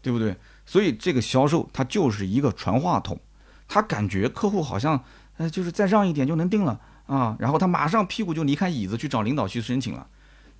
[0.00, 0.36] 对不对？
[0.64, 3.18] 所以这个销售他就是一个传话筒，
[3.66, 5.02] 他感觉客户好像
[5.38, 10.06] 呃就是再让一点就能定了啊，然后他马上屁股就离开椅子去找领导去申请了。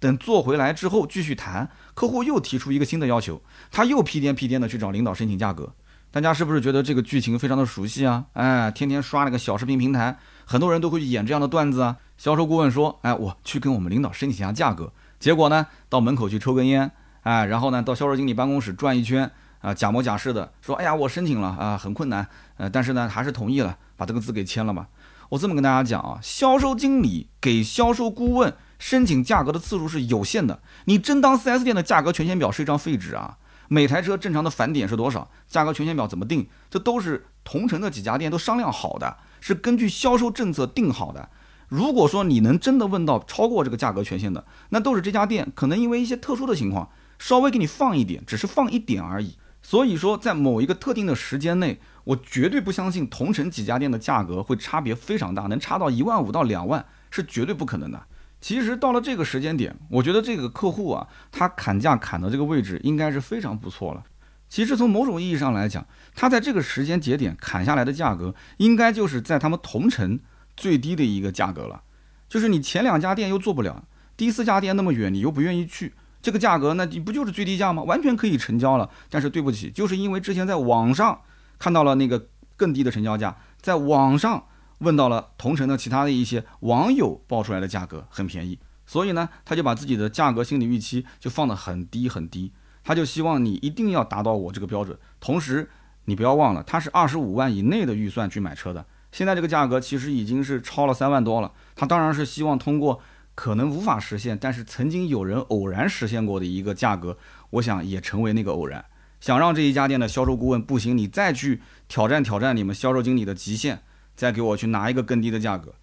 [0.03, 5.73] 等做回来之后继续谈，客户又提出一个新的要求，他又屁颠屁颠的去找领导申请价格。
[6.11, 8.25] 大家是不是觉得这个剧情非常的熟悉啊？
[8.33, 11.97] 哎，天天刷那个小视频平台，很多人都会去演这样的段子啊。
[12.19, 16.91] 销售顾问说：“哎，我去跟我们领导申请一下价格。”结果呢，到门口去抽根烟，
[17.23, 24.89] 哎，然后呢到销售经理办公室转一圈啊，假模假式的说，哎呀，我申请了啊，很困难，呃，但是呢还是同意了，把这个字给签了嘛。
[25.29, 33.39] 我这么跟大家讲啊，销售经理给销售顾问申请价格的次数是有限的，你真当 4S 店的价格权限表是一张废纸啊？
[33.69, 35.31] 每台车正常的返点是多少？
[35.47, 36.49] 价格权限表怎么定？
[36.69, 41.29] 这都是同城的几家店都商量好的，是根据销售政策定好的。
[41.69, 46.91] 如果说你能真的问到超过这个价格权限的，那都是这家店可能因为一些特殊的情况，
[47.21, 49.37] 稍微给你放一点，只是放一点而已。
[49.63, 58.03] 所以说，在某一个特定的时间内，我绝对不相信同城几家店的价格会差别非常大，能差到一万五到两万是绝对不可能的。
[58.43, 64.03] 其实到了这个时间点，我觉得这个客户啊，他砍价砍的这个位置应该是非常不错了。
[64.49, 70.19] 其实从某种意义上来讲，他在这个时间节点砍下来的价格，应该就是在他们同城
[70.57, 71.85] 最低的一个价格了。
[72.29, 73.85] 就是你前两家店又做不了，
[74.17, 77.85] 第四家店那么远，你又不愿意去，这个价格那你不就是最低价吗？
[77.85, 78.91] 完全可以成交了。
[79.09, 81.21] 但是对不起，就是因为之前在网上
[81.61, 82.27] 看到了那个
[82.57, 84.47] 更低的成交价，在网上。
[84.83, 92.53] 问到了同城的其他的一些网友报出来的价格很便宜，所以呢，他就把自己的价格心理预期就放得很低很低，
[92.85, 94.99] 他就希望你一定要达到我这个标准。
[95.21, 95.71] 同时，
[96.05, 101.53] 你不要忘了，他是二十五万以内的预算去买车的，现在这个价格其实已经是超了三万多了。
[101.77, 103.01] 他当然是希望通过
[103.35, 107.17] 可能无法实现，但是曾经有人偶然实现过的一个价格，
[107.51, 108.85] 我想也成为那个偶然。
[109.21, 113.83] 想让这一家店的销售顾问不行，你再去挑战挑战你们销售经理的极限。
[114.23, 115.75] 再给我去拿一个更低的价格，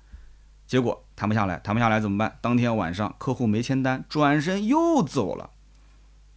[0.65, 2.37] 结果谈不下来，谈不下来怎么办？
[2.39, 5.49] 当天晚上客户没签单，转身又走了。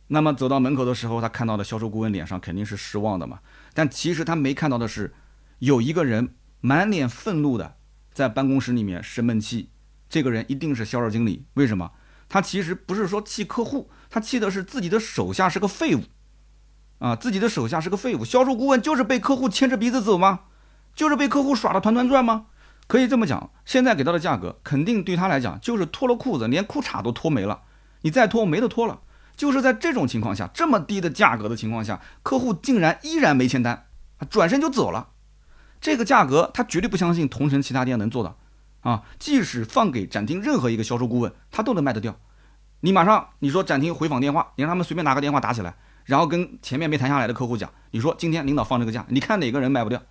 [0.09, 3.39] 那么走到门口的时候，他看到的销售顾问脸上肯定是失望的嘛。
[3.73, 5.15] 但其实他没看到的是，
[5.61, 7.77] 有一个人满脸愤怒的
[8.13, 9.71] 在办公室里面生闷气。
[10.09, 11.47] 这个人一定是销售经理。
[11.55, 11.93] 为什么？
[12.29, 16.01] 他其实不是说气客户，他气的是自己的手下是个废物
[16.99, 17.15] 啊！
[17.15, 20.41] 自己的手下是个废物，销售顾问就是被客户牵着鼻子走吗？
[20.95, 22.47] 就是被客户耍的团团转吗？
[22.87, 27.63] 可以这么讲，现在给到的价格肯定对他来讲就是脱了裤子，连裤衩都脱没了。
[28.03, 29.01] 你再脱没得脱了。
[29.35, 33.87] 就是在这种情况下，这么低的价格的情况下，客户竟然依然没签单，
[34.29, 35.09] 转身就走了。
[35.81, 38.37] 这个价格他绝对不相信同城其他店能做到
[38.83, 39.03] 啊！
[39.19, 42.15] 即使放给展厅任何一个销售顾问，他都能卖得掉。
[42.81, 45.75] 你马上你说展厅回访电话，你让他们随便拿个电话打起来，
[46.05, 50.03] 然后跟前面没谈下来的客户讲，你说今天领导放这个价，你看哪个人卖不掉？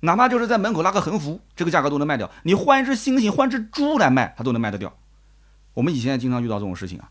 [0.00, 2.30] 哪怕就是在门口拉个横幅，这个价格都能卖掉。
[2.42, 4.94] 你换一只猩猩，换只猪来卖，它都能卖得掉。
[5.72, 7.10] 我们以前也经常遇到这种事情啊，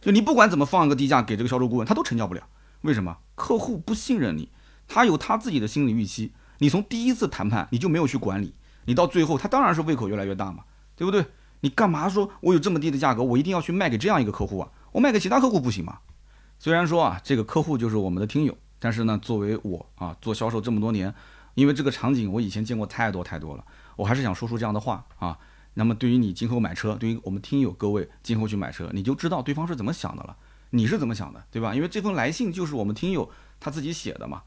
[0.00, 2.42] 就你不管怎么放一个低价给这个销售顾问，他都成交不了。
[2.82, 3.16] 为什么？
[3.34, 4.50] 客户不信任你，
[4.86, 6.32] 他有他自己的心理预期。
[6.58, 11.26] 你从第一次谈判你就没有去管理，你到最后他当然是胃口越来越大嘛，对不对？
[11.60, 14.68] 你干嘛说我有这么低的价格，我一定要去卖给这样一个客户啊？
[14.92, 15.98] 我卖给其他客户不行吗？
[16.58, 21.12] 虽然说啊，这个客户就是我们的听友，但是呢，作为我啊做销售这么多年。
[21.56, 23.64] 因为这个场景我以前见过太多太多了，
[23.96, 25.36] 我还是想说出这样的话啊。
[25.74, 30.36] 那么对于你今后买车，对于我们听友各位今后去买车，你就知道对方是怎么想的了。
[30.70, 31.74] 你是怎么想的，对吧？
[31.74, 34.42] 因为这封来信就是我们听友他自己写的嘛。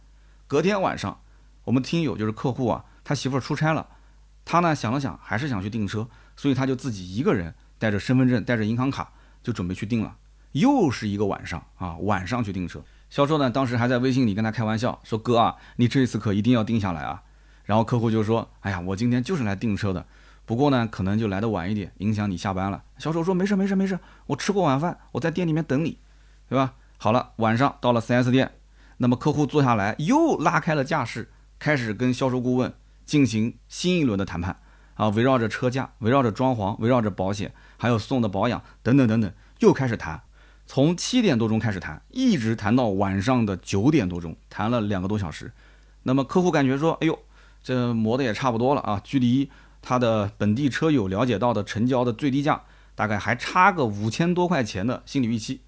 [0.48, 1.22] 隔天晚上，
[1.64, 3.88] 我们听友就是客户啊，他媳妇儿出差了，
[4.44, 10.16] 他呢想了想，还是想去订车，所以他就自己一个人带着身份证，带着银行卡，就准备去订了。
[10.52, 12.84] 又是一个晚上啊，晚上去订车。
[13.10, 17.24] 销售呢，当时还在微信里跟他开玩笑说：“哥啊，你这次可一定要定下来啊。”
[17.66, 20.06] 然后客户就说：“哎呀，我今天就是来订车的，
[20.46, 25.98] 不过呢，可能就来的晚一点，影响你下班了。”销售说：“没事没事没事，我吃过晚饭，我在店里面等你，
[26.48, 28.52] 对吧？”好了，晚上到了 4S 店，
[28.98, 32.74] 那么客户坐下来又拉开了架势，开始跟销售顾问
[33.06, 34.58] 进行新一轮的谈判
[34.94, 40.22] 啊，围绕着车价，围绕着装潢，围绕着保险，还有送的保养等等等等，又开始谈。
[40.72, 45.52] 从七点多钟开始谈，一直谈到晚上的九点多钟，谈了两个多小时。
[46.04, 47.18] 那么客户感觉说：“哎呦，
[47.64, 49.50] 这磨的也差不多了啊，距离
[49.82, 52.62] 他的本地车友了解到的成交的最低价，
[52.94, 55.62] 大概还差个五千多块钱的心理预期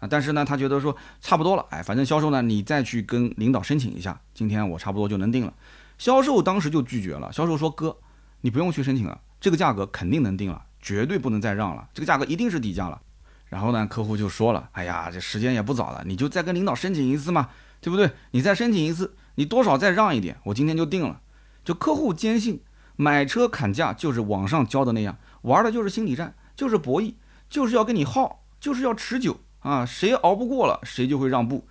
[0.00, 5.54] 啊。”但是呢，他觉得说差不多了，哎，反正销售呢，你再去跟领导申请一下，今天我差不多就能定了。
[5.96, 7.96] 销售当时就拒绝了，销售说：“哥，
[8.42, 13.00] 你不用去申请了，这个价格肯定能定了，绝对不能再让了，这个价格一定是底价了。”
[13.48, 18.10] 然后呢，客户就说了：“哎呀，这时间也不早了，你就再跟领导申请一次嘛，对不对？
[18.32, 21.20] 你再申请一次，你多少再让一点，我今天就定了。”
[21.64, 22.62] 就客户坚信
[22.96, 27.14] 买车砍价就是网上教的那样，玩的就是心理战，就是博弈，
[27.48, 29.84] 就是要跟你耗，就是要持久啊！
[29.84, 31.66] 谁熬不过了，谁就会让步。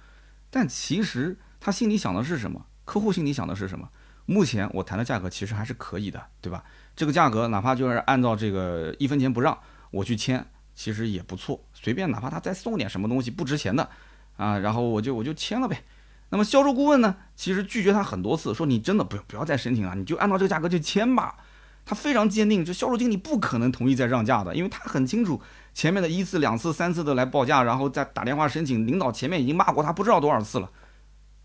[0.49, 2.65] 但其实他心里想的是什么？
[2.83, 3.89] 客户心里想的是什么？
[4.25, 6.63] 目前我谈的价格其实还是可以的，对吧？
[6.95, 9.57] 这个价格哪怕就是按照这个一分钱不让
[9.91, 10.45] 我去签。
[10.75, 13.89] 其实也不错，随便哪怕他再送点什么东西不值钱的
[14.37, 15.81] 啊，然后我就我就签了呗。
[16.29, 21.37] 那么销售顾问呢，其实拒绝他很多次，说你真的不要不要再申请了，你就按照这个价格就签吧。
[21.85, 25.39] 他非常坚定，这销售经理不可能同意再让价的，因为他很清楚
[25.71, 30.69] 前面的一次、两次、三次的来报价，然后再打电话申请，领导前面已经骂过他不知道多少次了。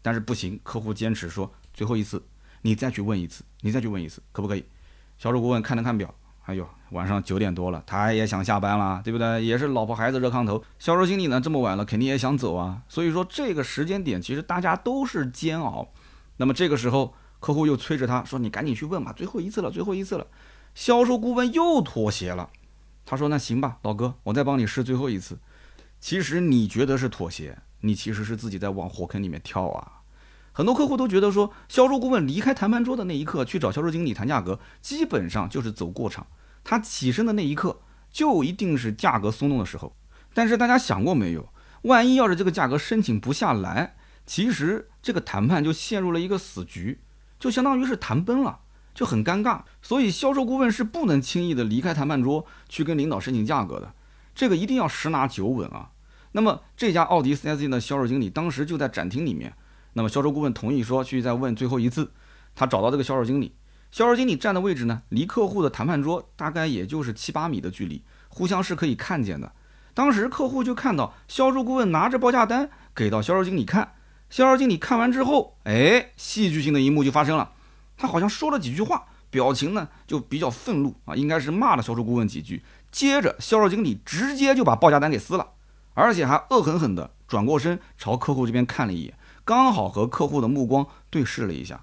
[0.00, 2.24] 但是不行，客户坚持说最后一次，
[2.62, 4.64] 你再去问一次，你再去问一次，可不可以？
[5.18, 6.14] 销售顾问看了看表，
[6.46, 9.44] 哎呦，晚上九点多了，他也想下班了，对不对？
[9.44, 10.62] 也是老婆孩子热炕头。
[10.78, 12.82] 销售经理呢，这么晚了，肯定也想走啊。
[12.88, 15.88] 所以说这个时间点，其实大家都是煎熬。
[16.36, 17.14] 那么这个时候。
[17.40, 20.26] 客户又催着他说：“你赶紧去问吧，最后一次了，最后一次了。”
[20.76, 22.50] 销售顾问又妥协了。
[23.06, 25.38] 他说：“那行吧，老哥，我再帮你试最后一次。”
[25.98, 29.99] 其实你觉得是妥协，你其实是自己在往火坑里面跳啊。
[30.52, 36.26] 很多客户都觉得说，销售顾问离开谈判桌的那一刻去找销售经理谈价格，基本上就是走过场。
[36.64, 39.96] 他起身的那一刻，就一定是价格松动的时候。
[40.34, 41.48] 但是大家想过没有？
[41.82, 47.00] 万一要是这个价格申请不下来，其实这个谈判就陷入了一个死局。
[47.38, 48.58] 就相当于是谈崩了，
[48.92, 53.94] 就很尴尬，所以销售顾问是不能轻易的离开谈判桌去跟领导申请价格的，
[54.34, 55.92] 这个一定要十拿九稳啊。
[56.32, 59.54] 那么这家奥迪 4S 店的销售经理当时就在展厅里面，
[59.92, 62.10] 那么销售顾问同意说去再问最后一次，
[62.54, 63.54] 他找到这个销售经理，
[63.90, 69.52] 销售经理站的位置呢，离客户的谈判桌大概也就是七八米的距离，互相是可以看见的。
[69.92, 73.92] 当时客户就看到销售顾问拿着报价单给到销售经理看。
[74.30, 77.50] 销售经理看完之后，哎，戏剧性的一幕就发生了。
[77.96, 82.62] 他好像说了几句话，表情呢就比较愤怒啊，应该是骂了销售顾问几句。
[82.92, 85.48] 接着，销售经理直接就把报价单给撕了，
[85.94, 89.14] 而且还恶狠狠地转过身朝客户这边看了一眼，
[89.50, 91.82] 刚好和客户的目光对视了一下。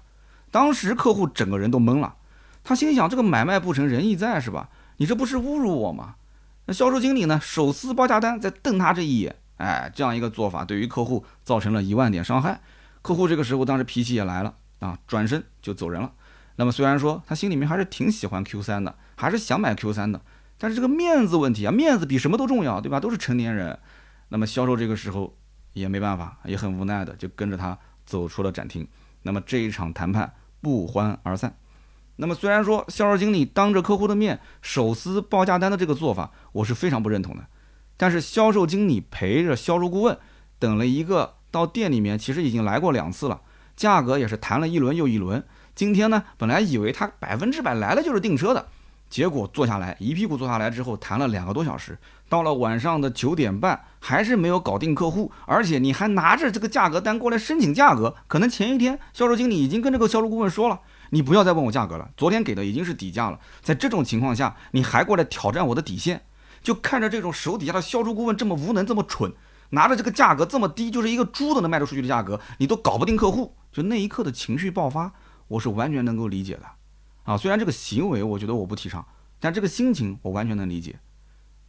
[0.50, 2.14] 当时客户整个人都懵了，
[2.64, 4.70] 他心想：这个买卖不成仁义在是吧？
[4.96, 6.14] 你这不是侮辱我吗？
[6.64, 9.36] 那销售经理呢，手撕报价单，再瞪他这一眼。
[9.58, 12.62] 哎，这样一个做法对于客户造成了一万点伤害，
[13.02, 16.12] 客户这个时候当时脾气也来了啊，转身就走人了。
[16.56, 20.22] 那么虽然说他心里面还是挺喜欢 Q 三的，还是想买 Q 三的，
[20.56, 22.98] 但是这个面子问题啊，面子比什么都重要，对吧？
[22.98, 23.78] 都是成年人。
[24.30, 25.36] 那么销售这个时候
[25.72, 28.86] 也没办法，也很无奈的就跟着他走出了展厅。
[29.22, 31.56] 那么这一场谈判不欢而散。
[32.16, 37.46] 那么虽然说销售经理当着客户的面手撕报价单的这个做法，我是非常不认同的。
[37.96, 40.18] 但是销售经理陪着销售顾问
[40.58, 43.40] 等了一个到店里面，其实已经来过两次了，
[43.76, 45.44] 价格也是谈了一轮又一轮。
[45.74, 48.68] 今天呢，本来以为他百分之百来了就是订车的，
[49.10, 66.22] 结果坐下来一屁股坐下来之后谈了两个多小时，到了晚上的九点半还是没有搞定客户，而且你还拿着这个价格单过来申请价格，可能前一天销售经理已经跟这个销售顾问说了，你不要再问我价格了，昨天给的已经是底价了，在这种情况下你还过来挑战我的底线。
[66.60, 69.32] 就看着这种手底下的销售顾问这么无能这么蠢，
[69.70, 75.12] 拿着这个价格这么低，就是一个猪都能卖出去的价格，你都搞不定客户，就那一刻的情绪爆发，
[75.46, 76.62] 我是完全能够理解的，
[77.28, 79.06] 啊，虽然这个行为我觉得我不提倡，
[79.38, 80.98] 但这个心情我完全能理解，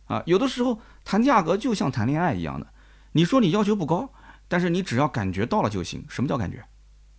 [0.05, 2.67] 啊，有的时候谈价格就像谈恋爱一样的，
[3.11, 4.09] 你说你要求不高，
[4.47, 6.05] 但是你只要感觉到了就行。
[6.07, 6.63] 什么叫感觉？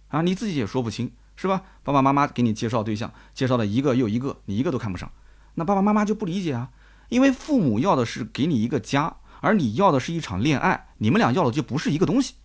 [0.09, 1.65] 啊，你自己也说不清，是吧？
[1.83, 5.13] 爸爸妈妈给你介绍对象，介绍了一个又一个，你一个都看不上，
[5.57, 6.71] 那爸爸妈妈就不理解啊。
[7.11, 12.37] 因为父母要的是给你一个家，而你要的是一场恋爱，你们俩要的就不是一个东西。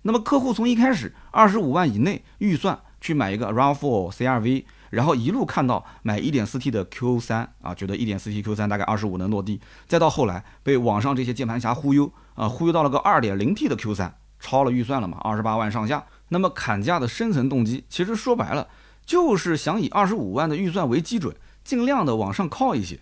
[0.00, 16.04] 那么客户从一开始二十五万以内预算去买一个 RAV4 CRV，然后一路看到买 1.4T 的 Q3 啊，觉得 1.4T Q3 大概二十五能落地，再到后来被网上这些键盘侠忽悠啊，忽悠到了个 2.0T 的 Q3，超了预算了嘛，二十八万上下。
[16.28, 18.68] 那么砍价的深层动机，其实说白了
[19.04, 22.98] 就是想以二十五万的预算为基准，尽量的往上靠一些。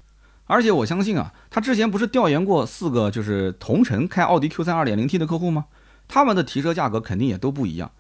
[0.47, 5.65] 而且我相信啊，他之前不是调研过四个就是同城开奥迪 Q3 2.0T 的客户吗？
[6.07, 7.91] 他们的提车价格肯定也都不一样。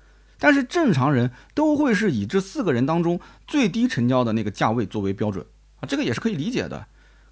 [0.44, 5.46] 但是正常人都会是以这四个人当中最低成交的那个价位作为标准
[5.80, 6.84] 啊，这个也是可以理解的。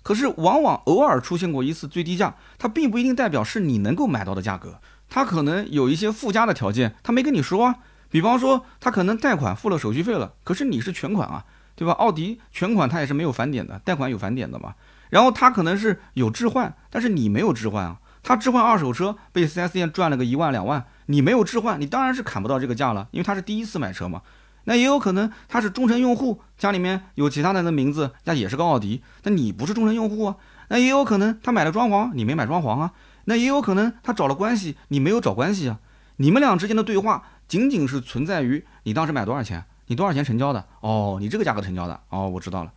[0.02, 7.74] 可是往往偶尔出现过一次最低价，它并不一定代表是你能够买到的价格，它可能有一些附加的条件，他没跟你说啊。
[8.08, 11.44] 比方说，他可能贷款付了手续费了，可是你是全款啊，
[11.76, 11.92] 对吧？
[11.92, 14.72] 奥迪全款他也是没有返点的，贷款有返点的嘛。
[15.10, 17.98] 然后他可能是有置换，但是你没有置换啊。
[18.22, 24.22] 他置换二手车被 4S 店赚了个一万两万，你没有置换，你当然是砍不到这个价了，因为他是第一次买车嘛。
[24.64, 30.36] 那也有可能他是忠诚用户，家里面有其他人的名字，那也是个奥迪，那你不是忠诚用户啊。
[30.68, 32.94] 那也有可能他买了装潢，你没买装潢啊。
[33.26, 35.80] 那也有可能他找了关系，你没有找关系啊。
[36.16, 40.64] 你们俩之间的对话仅仅是存在于你当时买多少钱，你多少钱成交的？
[40.80, 42.00] 哦，你这个价格成交的？
[42.08, 42.72] 哦，我知道了。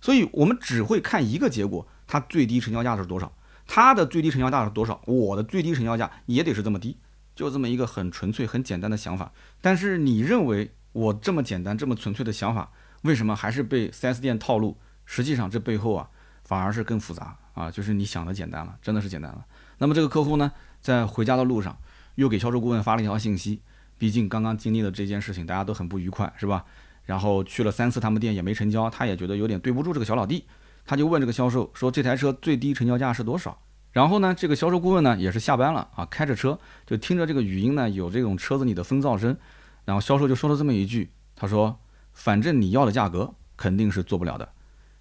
[0.00, 3.30] 所以我们只会看一个结果，它最低成交价是多少。
[3.72, 6.96] 他的最低成交价是多少，我的最低成交价也得是这么低，
[7.40, 9.32] 就这么一个很纯粹、很简单的想法。
[9.62, 12.70] 但是你认为我这么简单、这么纯粹的想法，
[13.00, 14.76] 为什么还是被 4S 店套路？
[15.06, 16.10] 实际上这背后啊，
[16.44, 19.46] 反而是更复杂啊，就是你想的简单了，真的是简单了。
[19.78, 21.74] 那么这个客户呢，在回家的路上，
[22.16, 23.62] 又给销售顾问发了一条信息，
[23.96, 26.66] 毕竟刚刚经历了这件事情，大家都很不愉快，是吧？
[27.06, 30.44] 然后去了三次他们店也没成交，他也觉得有点对不住这个小老弟，
[30.84, 33.58] 他就问这个销售说这台车最低成交价是多少？
[33.92, 39.36] 然后呢，这个销售顾问呢也是下班了啊，开着车就听着这个语音呢有这种车子里的风噪声，
[39.84, 41.78] 然后销售就说了这么一句，他说
[42.12, 44.48] 反正你要的价格肯定是做不了的。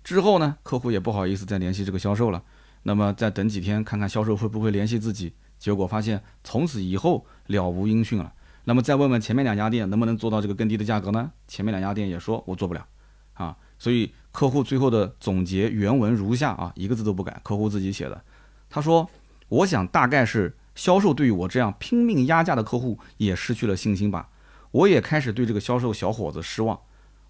[0.04, 2.42] 之后呢，客户也不好意思再联系这个销售了，
[2.84, 8.34] 那么再等几天看看销售会不会联系自己，结果发现从此以后了无音讯了。
[8.64, 11.32] 那么再问问前面两家店能不能做到这个更低的价格呢？
[11.48, 12.88] 前面两家店也说我做不了，
[13.34, 18.22] 啊，所以客户最后的总结原文如下啊，一个字都不改，客户自己写的。
[18.70, 19.09] 他说
[19.49, 24.30] ：“我想大概是销售对于我这样拼命压价的客户也失去了信心吧，
[24.72, 26.80] 我也开始对这个销售小伙子失望。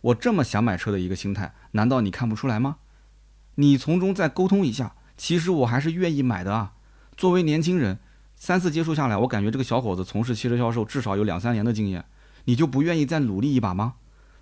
[0.01, 2.77] 我这么想买车的一个心态，难道你看不出来吗？
[3.55, 6.73] 你从中再沟通一下，其实我还是愿意买的啊。
[7.15, 7.99] 作为年轻人。”
[8.41, 12.05] 三次接触下来，我感觉这个小伙子从事汽车销售至少有两三年的经验，
[12.45, 13.95] 你就不愿意再努力一把吗？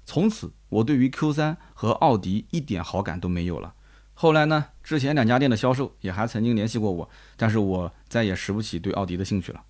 [0.06, 3.74] 从此，我对于 Q3 和奥迪一点好感都没有了。
[4.20, 9.62] 后来呢，之前两家店的销售也还曾经联系过我，但是我再也拾不起对奥迪的兴趣了。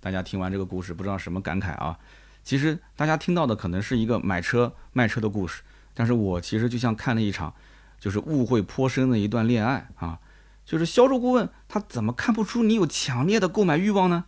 [0.00, 1.98] 大家听完这个故事，不知道什么感慨啊？
[2.44, 5.62] 其实大家听到的可能是一个买车卖车的故事，
[5.94, 7.54] 但是我其实就像看了一场，
[7.98, 10.18] 就是误会颇深的一段恋爱啊。
[10.66, 14.26] 就是销售顾问，他怎么看不出你有强烈的购买欲望呢？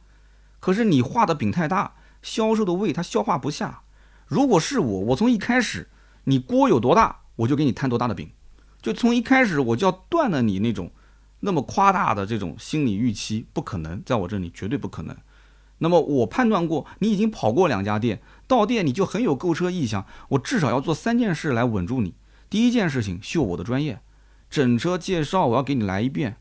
[0.60, 3.82] 可是你画的饼太大，销售的胃他消化不下。
[4.26, 5.90] 如果是我，我从一开始，
[6.24, 8.30] 你锅有多大，我就给你摊多大的饼，
[8.80, 10.90] 就从一开始我就要断了你那种
[11.40, 15.16] 那么夸大的这种心理预期，不可能，在我这里绝对不可能。
[15.78, 22.14] 那么我判断过，你已经跑过两家店，到店你就很有购车意向，我至少要做三件事来稳住你。
[22.50, 24.00] 第一件事情，秀我的专业。
[24.50, 26.38] 整车介绍我要给你来一遍，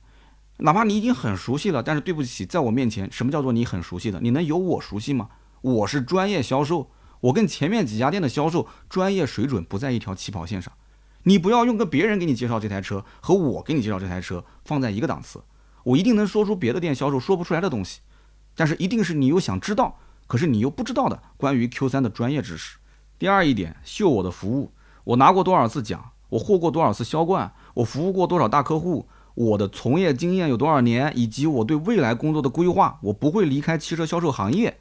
[0.58, 4.20] 哪怕你已经很熟悉了，但是对不起，在我面前，什么叫做你很熟悉的？
[4.22, 5.30] 你能有我熟悉吗？
[5.62, 10.74] 我是专业销售，我跟前面几家店的销售专业水准不在一条起跑线上。
[11.28, 15.44] 你不要用跟别人给你介绍这台车和我给你介绍这台车放在一个档次。
[15.84, 18.00] 我一定能说出别的店销售说不出来的东西，
[18.56, 22.78] 但是一定是你又想知道，可是你又不知道的关于 Q3 的专业知识。
[23.20, 24.72] 第二一点，秀我的服务，
[25.04, 27.52] 我拿过多少次奖，我获过多少次销冠。
[27.74, 29.10] 我服务过多少大客户？
[29.36, 31.12] 我的从业经验有多少年？
[31.14, 33.00] 以及我对未来工作的规划？
[33.04, 34.80] 我不会离开汽车销售行业。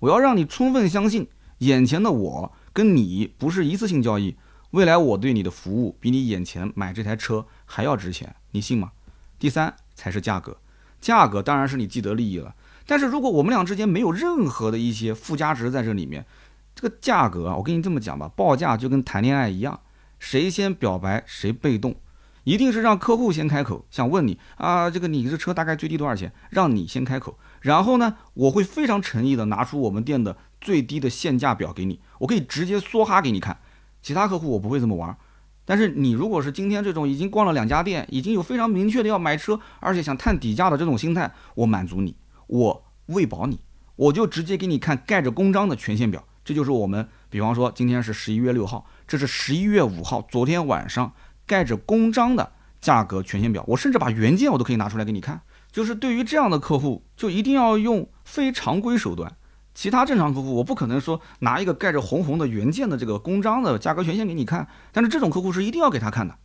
[0.00, 1.28] 我要让你充分相信，
[1.58, 4.34] 眼前的我跟你不是一次性交易。
[4.74, 8.90] 未来我对你的服务比你眼前买这台车还要值钱，你信吗？
[9.38, 10.56] 第三才是价格，
[11.00, 12.56] 价格当然是你既得利益了。
[12.84, 16.26] 但是如果我们俩之间没有任何的一些附加值在这里面，
[16.74, 19.78] 这个价格啊，我跟你这么讲吧，报价就跟谈恋爱一样，
[20.18, 21.94] 谁先表白谁被动。
[22.42, 26.32] 一定是让客户先开口，想问你啊，这个你这车大概最低多少钱？
[26.50, 33.56] 让你先开口，然后呢，我会非常诚意的拿出我们店的最低的限价表给你，我可以直接梭哈给你看。
[34.04, 35.16] 其他客户我不会这么玩，
[35.64, 42.14] 但是你如果是今天这种已经逛了两家店，已经有非常明确的要买车，而且想探底价的这种心态，我满足你，
[42.46, 43.58] 我喂饱你，
[43.96, 46.22] 我就直接给你看盖着公章的权限表。
[46.44, 51.12] 这就是我们，比方说今天是十一月六号，这是十一月五号，昨天晚上。
[51.46, 55.42] 盖着公章的价格权限表，我甚至把原件我都可以拿出来给你看。
[55.70, 59.36] 就是对于这样的客户，就一定要用非常规手段。
[59.74, 64.66] 其他正常客户，我不可能说拿一个盖着红红的原件的这个公章的价格权限给你看。
[64.92, 66.36] 但是这种客户是一定要给他看的，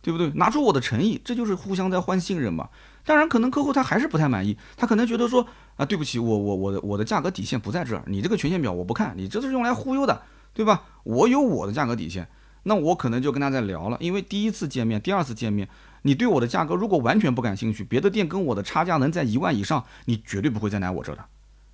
[0.00, 0.30] 对不对？
[0.36, 2.68] 拿出我的诚意，这就是互相在换信任嘛。
[3.04, 10.22] 当然，可能客户他还是不太满意，他可能觉得说啊，对不起，我我我的我的价格底线不在这儿，你这个权限表我不看，你这是用来忽悠的，
[10.54, 10.84] 对吧？
[11.04, 12.28] 我有我的价格底线。
[12.64, 15.66] 那我可能就跟他在聊了，因为第一次见面、第二次见面，
[16.02, 21.24] 你对我的价格如果完全不感兴趣，别的店跟我的差价能在一万以上，你绝对不会再来我这的，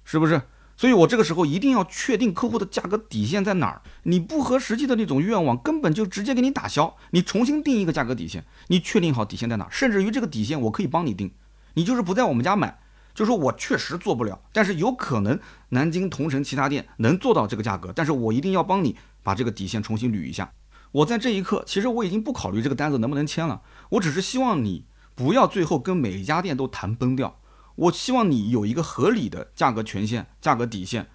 [0.04, 0.40] 是不是？
[0.76, 3.82] 所以我这个时候一定要确定客户的价格底线在哪儿。
[4.02, 6.96] 你不合实际的那种愿望，根本就直接给你打消。
[7.10, 11.30] 你重新定一个价格底线，你确定好底线在哪儿，甚至于这个底线我可以帮你定。
[11.74, 12.80] 你就是不在我们家买，
[13.14, 20.52] 就说我确实做不了，但是有可能南京同城其他店能做到这个价格，但是我一定要帮你把这个底线重新捋一下。
[20.90, 27.40] 我在这一刻，其实我已经不考虑这个单子能不能签了，我只是希望你不要最后跟每一家店都谈崩掉。
[27.76, 31.08] 我希望你有一个合理的价格权限、价格底线。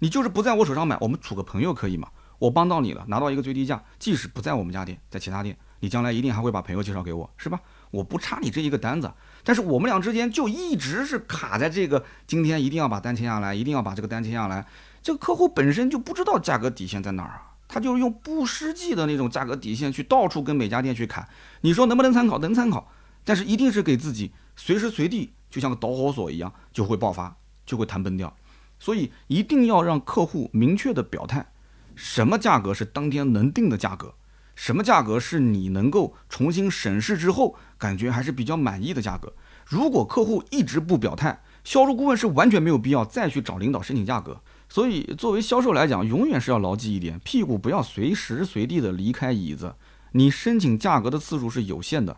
[0.00, 2.08] 你就是不在我手上买，我们处个朋友可以吗？
[2.38, 7.60] 我帮到你了，拿到一个最低价，即使不在我们家店，在其他店，你将来一定还会把朋友介绍给我，是吧？
[7.92, 9.12] 我不差你这一个单子，
[9.44, 14.66] 但是我们俩之间就一直是卡在这个今天一定要把单签下来，一定要把这个单签下来。
[15.02, 21.28] 这个客户本身就不知道价格底线在哪儿啊，他就是用不实际的那种价格底线去到处跟每家店去砍。
[21.60, 22.38] 你说能不能参考？
[22.38, 22.90] 能参考，
[23.24, 28.34] 但是一定是给自己随时随地就像个导火索一样就会爆发，就会弹崩掉。
[28.80, 31.52] 所以一定要让客户明确的表态，
[31.94, 34.14] 什么价格是当天能定的价格，
[34.56, 39.32] 什么价格是你能够重新审视之后感觉还是比较满意的价格。
[39.66, 44.40] 如果客户一直不表态，销售顾问是完全没有必要再去找领导申请价格。
[44.68, 49.74] 所以，作为销售来讲，永远是要牢记一点：屁股不要随时随地的离开椅子。
[50.12, 52.16] 你申请价格的次数是有限的，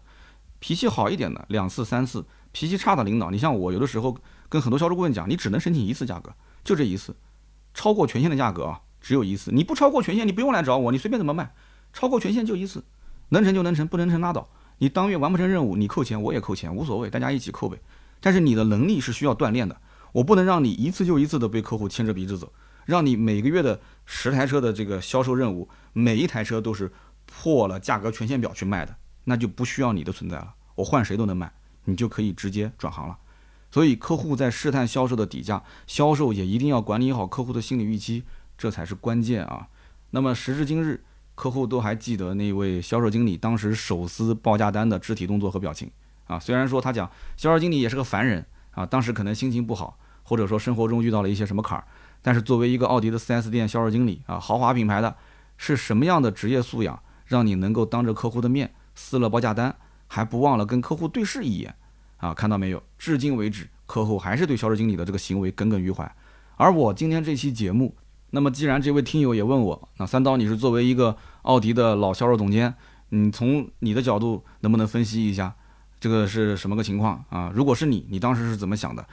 [0.61, 2.25] 脾气好一点的两次三次，
[2.55, 4.17] 脾气差的领导，你像我有的时候
[4.49, 6.33] 跟很多销售顾问讲，你只能申请一次价格，
[6.63, 7.17] 就这一次，
[7.75, 9.51] 超过权限的价格啊，只有一次。
[9.53, 11.53] 你不超过权限，你不用来找我，你随便怎么卖，
[11.93, 12.85] 超过权限就一次，
[13.31, 14.49] 能成就能成，不能成拉倒。
[14.79, 17.77] 你当月完不成任务，你扣钱，我也扣钱，无所谓，大家一起扣呗。
[18.21, 19.77] 但是你的能力是需要锻炼的。
[20.13, 22.53] 我不能让你一次又一次的被客户牵着鼻子走，
[22.87, 26.93] 让你每个月的十台车的这个销售任务，每一台车都是
[27.27, 28.95] 破了价格权限表去卖的，
[29.25, 30.55] 那就不需要你的存在了。
[30.77, 31.53] 我换谁都能卖，
[31.85, 33.19] 你就可以直接转行了。
[33.71, 38.23] 所以客户在试探销售的底价，销售也一定要管理好客户的心理预期，
[38.57, 39.67] 这才是关键啊。
[40.11, 41.03] 那么时至今日，
[41.35, 45.91] 客户都还记得那位销售经理当时手撕报价单的肢体动作和表情
[46.27, 46.39] 啊。
[46.39, 49.99] 虽然说他讲销售经理也是个凡人啊，当时可能心情不好。
[50.27, 51.85] 或者说生活中遇到了一些什么坎儿，
[52.23, 55.15] 但是作为一个奥迪的 4S 店销售经理啊，豪华品牌的，
[55.59, 59.77] 是什么样的职业素养，让你能够当着客户的面撕了报价单，
[60.15, 61.75] 还不忘了跟客户对视一眼
[62.19, 62.33] 啊？
[62.33, 62.81] 看到没有？
[62.97, 66.09] 至今为止，客户还是对销售经理的这个行为耿耿于怀。
[66.57, 67.93] 而我今天这期节目，
[68.31, 72.73] 那么既然这位听友也问我，那三刀你是作为一个奥迪的老销售总监，
[73.09, 75.53] 你从你的角度能不能分析一下
[75.99, 77.51] 这个是什么个情况啊？
[77.53, 79.05] 如果是你，你当时是怎么想的？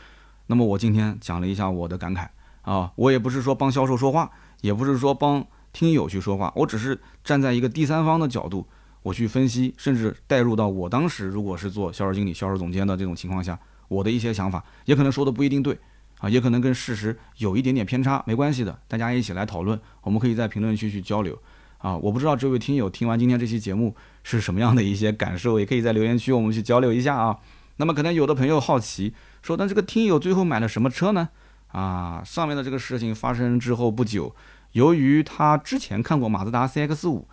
[0.45, 2.27] 那么我今天讲了一下我的感慨
[2.61, 4.29] 啊，我也不是说帮销售说话，
[4.61, 5.43] 也不是说帮
[5.73, 8.67] 听友去说话，我只是站在一个第三方的角度，
[9.03, 15.77] 我去分析，甚至带入到我当时如果是做销售经理、销售总监的这种情况下，我的一些想法，也可能说的不一定对
[16.19, 21.37] 啊，也可能跟事实有一点点偏差，没关系的，大家一起来讨论，我们可以在评论区去交流
[21.79, 21.97] 啊。
[21.97, 27.37] 我不知道这位听友听完今天这期节目是什么样的一些感受，也可以在留言区我们去交流一下啊。
[27.77, 29.13] 那么可能有的朋友好奇。
[29.41, 31.29] 说，那这个听友最后买了什么车呢？
[31.69, 34.35] 啊，上面的这个事情发生之后不久，
[34.73, 37.27] 由于他之前看过马自达 CX 五，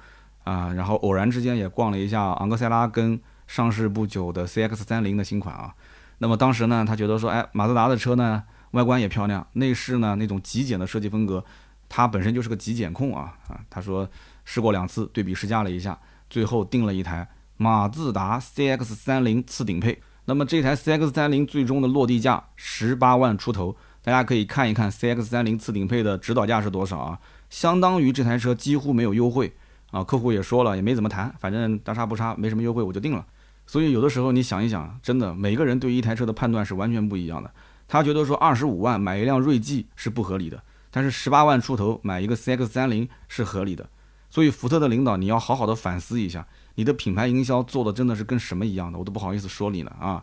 [0.48, 5.74] 啊，然后偶然之间也逛了一下昂克赛拉跟上市不久的 CX 三零的新款啊，
[6.18, 11.44] 那么当时呢，他觉得说，哎，马自达的车呢，外观也漂亮，内饰呢那种极简的设计风格，
[11.86, 14.08] 他本身就是个极简控啊，啊，他说
[14.46, 15.98] 试过两次，对比试驾了一下，
[16.30, 17.28] 最后定了一台
[17.58, 20.00] 马自达 CX 三零次顶配。
[20.24, 27.18] 那么这台 CX 三零最终的落地价十八万出头，大家可以看一看 CX 三零次顶配的指导价是多少啊？
[27.50, 29.54] 相当于这台车几乎没有优惠
[29.90, 33.24] 啊，客户也说了，也没怎么谈，反正大差不差，没什么优惠我就定了。
[33.66, 37.50] 所以有的时候你想一想，真的每个人对一台车的判断是完全不一样的。
[37.86, 43.88] 他觉得说二十五万买一辆锐际是不合理的，但是十八万出头买一个 CX 三零是合理的。
[44.30, 46.46] 所以福特的领导你要好好的反思一下。
[46.74, 50.22] 你的品牌营销做的真的是跟什么一样的，我都不好意思说你了啊！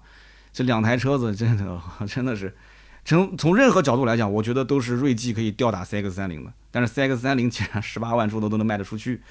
[0.54, 2.56] 这两台车子真的 真的是，
[3.04, 6.54] 从从任何角度来讲，我觉得都是锐际可以吊打 CX 三零的。
[6.72, 9.22] 但是 CX 三零竟然十八万出头都能卖得出去。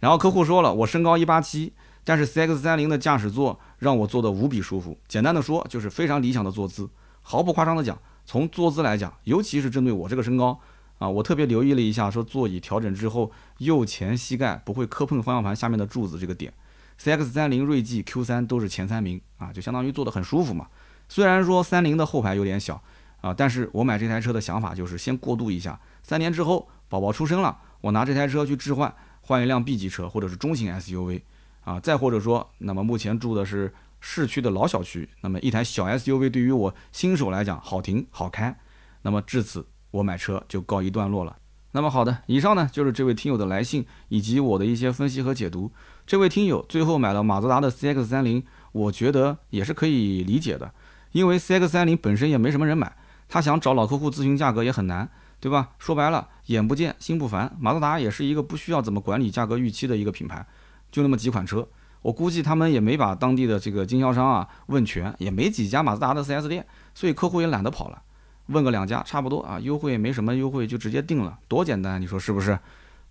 [0.00, 1.72] 然后客户说了，我身高一八七，
[2.04, 4.98] 但是 CX 三零的驾驶座让我坐得无比舒服。
[5.06, 6.88] 简单的说，就是非常理想的坐姿。
[7.22, 10.58] 毫不夸张的讲，从坐姿来讲，尤其是针对我这个身高
[10.98, 16.52] 啊，我特别留意了一下，说座椅调整之后，右前膝盖不会磕碰方向盘下面的柱子这个点。
[16.98, 20.66] CX 三零、锐际、Q 三都是前三名啊，就相当于坐得很舒服嘛。
[21.08, 22.82] 虽然说三菱的后排有点小
[23.20, 28.94] 啊，但是我买这台车的想法就是先过渡一下，三年之后宝宝出生了，我拿这台车去置换，
[29.30, 31.20] 换一辆 B 级车或者是中型 SUV
[31.62, 38.58] 啊，再或者说，那么目前住的是市区的老小区，那么一台小 SUV 对于我新手来讲好停好开，
[39.02, 41.36] 那么至此我买车就告一段落了。
[41.70, 45.70] 那么好的，以上呢就是这位听友的来信以及我的一些分析和解读。
[46.04, 50.74] 这位听友最后买了马自达的 CX 三零，我觉得也是可以理解的，
[51.12, 52.96] 因为 CX 三零本身也没什么人买，
[53.28, 55.08] 他想找老客户咨询价格也很难，
[55.40, 55.70] 对吧？
[55.78, 57.56] 说白了，眼不见心不烦。
[57.58, 60.46] 马自达也是一个不需要怎么管理价格预期的一个品牌，
[60.92, 61.66] 就那么几款车，
[62.02, 68.02] 我估计他们也没把当地的这个经销商啊问全，也没几家马自达的 4S 店，所以客户也懒得跑了。
[68.48, 72.58] 问个两家差不多啊，优惠没什么优惠就直接定了，多简单，你说是不是？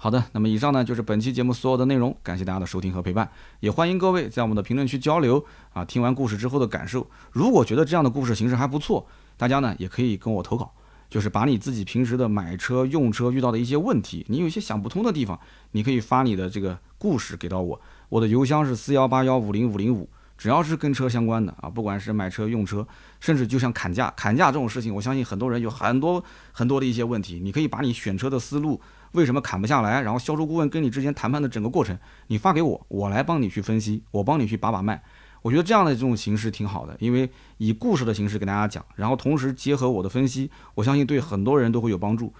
[0.01, 7.05] 好的，那么以上呢就是本期节目所有的内容，感谢大家的收听和陪伴，也欢迎各位在我们的评论区交流啊，听完故事之后的感受。
[7.31, 9.05] 如果觉得这样的故事形式还不错，
[9.35, 10.71] 大家呢也可以跟我投稿，
[11.09, 15.39] 就是把你自己平时的买车用车遇到的一些问题，你有一些想不通的地方，
[15.71, 20.07] 你可以发你的这个故事给到我，我的邮箱是四幺八幺五零五零五。
[20.37, 22.87] 只要是跟车相关的啊，不管是买车用车，
[23.19, 27.41] 甚至就像砍价，砍价这种事情，我相信很多人有很多很多的一些问题。
[27.43, 28.79] 你可以把你选车的思路，
[29.11, 35.03] 为什么砍不下来，然后销售顾问跟你之间谈判的整个过程，你发给我，我来帮你去分析，我帮你去把把脉。
[35.41, 42.33] 我觉得这样的这种形式挺好的，因为以故事的形式给大家讲，然后同时结合我的分析，我相信对很多人都会有帮助。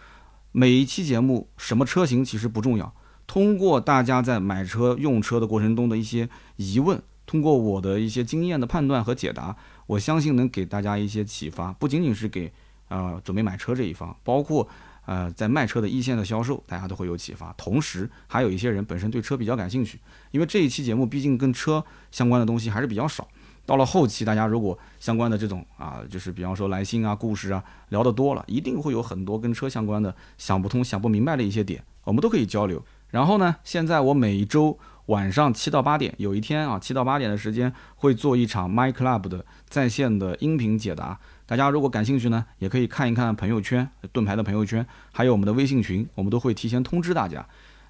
[0.51, 2.93] 每一期节目什么车型其实不重要，
[3.27, 7.01] 通过大家在买车用车的过程中的一些疑问。
[7.25, 12.51] 通过我的一些经验的判断和解答，我相信能给大家一些启发，不仅仅是给
[12.87, 14.67] 呃准备买车这一方，包括
[15.09, 17.51] 呃在卖车的一线的销售，大家都会有启发。
[17.53, 19.99] 同时，还有一些人本身对车比较感兴趣，
[20.29, 23.27] 因为这一期节目毕竟跟车相关的东西还是比较少。
[23.65, 32.85] 到了后期，大家如果相关的这种啊，就是比方说来信啊、故事啊聊得多了，一定会有很多跟车相关的想不通、想不明白的一些点，我们都可以交流。
[33.09, 34.77] 然后呢，现在我每一周。
[35.09, 41.19] 晚上七到八点，有一天啊，七到八点的时间会做一场 My Club 的在线的音频解答。
[41.47, 47.43] 大家如果感兴趣呢，也可以看一看朋友圈，盾牌的朋友圈，还有我们的微信群，我们都会提前通知大家。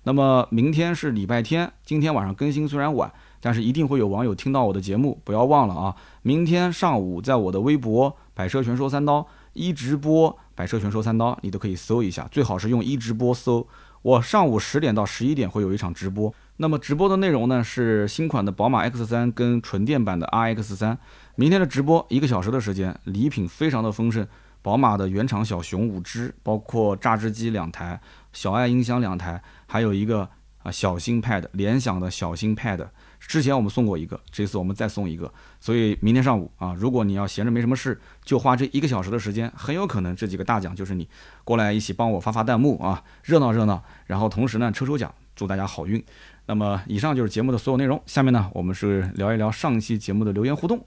[0.04, 3.12] 那么明天是礼拜天，今天晚上更新虽然晚，
[3.42, 5.94] 但是一定会有网友听到我的节目，不要忘了啊！
[6.22, 13.68] 明天上午在我的微博“百车全说三刀”一直播“百车全说三刀”，你都可以搜一下，最好是用一直播搜。
[14.04, 16.34] 我上午十点到十一点会有一场直播。
[16.62, 20.98] 那么直播的内容呢是新款的宝马 X3 跟纯电版的 RX3。
[21.36, 24.28] 明天的直播一个小时的时间，礼品非常的丰盛，
[24.62, 28.02] 宝马的原厂小熊五只，包括榨汁机两台，
[28.34, 30.28] 小爱音箱两台，还有一个
[30.62, 32.90] 啊小新 Pad，联想的小新 Pad。
[33.22, 35.34] 之前我们送过一个，这次我们再送一个。
[35.62, 41.08] 所以明天上午啊，如果你要闲着没什么事，就花这一个小时的时间，很有可能这几个大奖就是你
[41.46, 46.04] 过来一起帮我发发弹幕啊，热闹热闹，然后同时呢抽抽奖，祝大家好运。
[46.50, 48.02] 那么以上就是节目的所有内容。
[48.08, 50.84] 下面呢，我们是聊一聊上期节目的留言互动。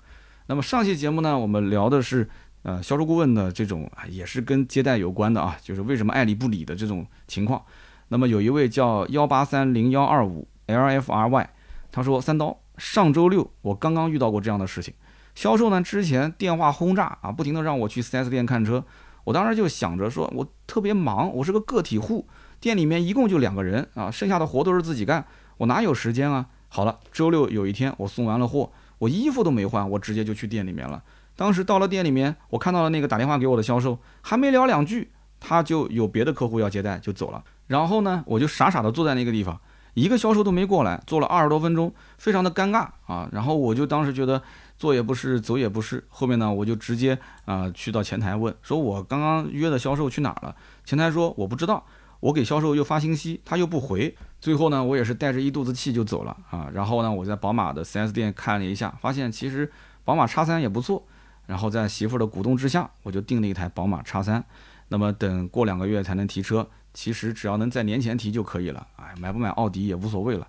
[0.47, 2.29] 那么上期节目呢，我们聊的是
[2.65, 7.63] 呃销售顾问的这种也是跟接待有关的啊，就是为什么爱理不理的这种情况。
[8.09, 11.47] 那么有一位叫幺八三零幺二五 LFRY，
[11.93, 14.93] 他说三刀，上周六我刚刚遇到过这样的事情。
[15.37, 18.85] 销售呢之前电话轰炸啊，不停的让我去 4S 店看车。
[19.23, 22.27] 我当时就想着说，我特别忙，我是个个体户，
[22.59, 25.25] 店里面一共就两个人啊，剩下的活都是自己干。
[25.63, 26.47] 我哪有时间啊？
[26.69, 31.01] 好了，周六有一天我送完了货，我衣服都没换，我直接就去店里面了。
[31.37, 37.45] 当时到了店里面，我看到了那个打电话给我的销售，还没聊两句，他就有别的客户要接待，就走了。
[37.69, 39.61] 然后呢，我就傻傻的坐在那个地方，
[39.95, 43.29] 一个销售都没过来，坐了二十多分钟，非常的尴尬啊。
[43.31, 44.43] 然后我就当时觉得
[44.77, 46.03] 坐也不是，走也不是。
[46.09, 50.57] 后面呢，我就直接啊去到前台问，说我刚刚约的销售去哪儿了？
[50.85, 51.87] 前台说我不知道。
[52.23, 56.71] 我给销售又发信息，他又不回，最后呢，我也是带着一肚子气就走了啊。
[56.73, 59.69] 然后呢，我在宝马的 4S 店看了一下，发现其实
[60.05, 61.05] 宝马叉三也不错。
[61.47, 64.45] 然后在媳妇儿的鼓动之下，我就订了一台宝马叉三。
[64.87, 68.87] 那么等过两个月才能提车，其实只要能在年前提就可以了。
[68.95, 70.47] 哎，买不买奥迪也无所谓了。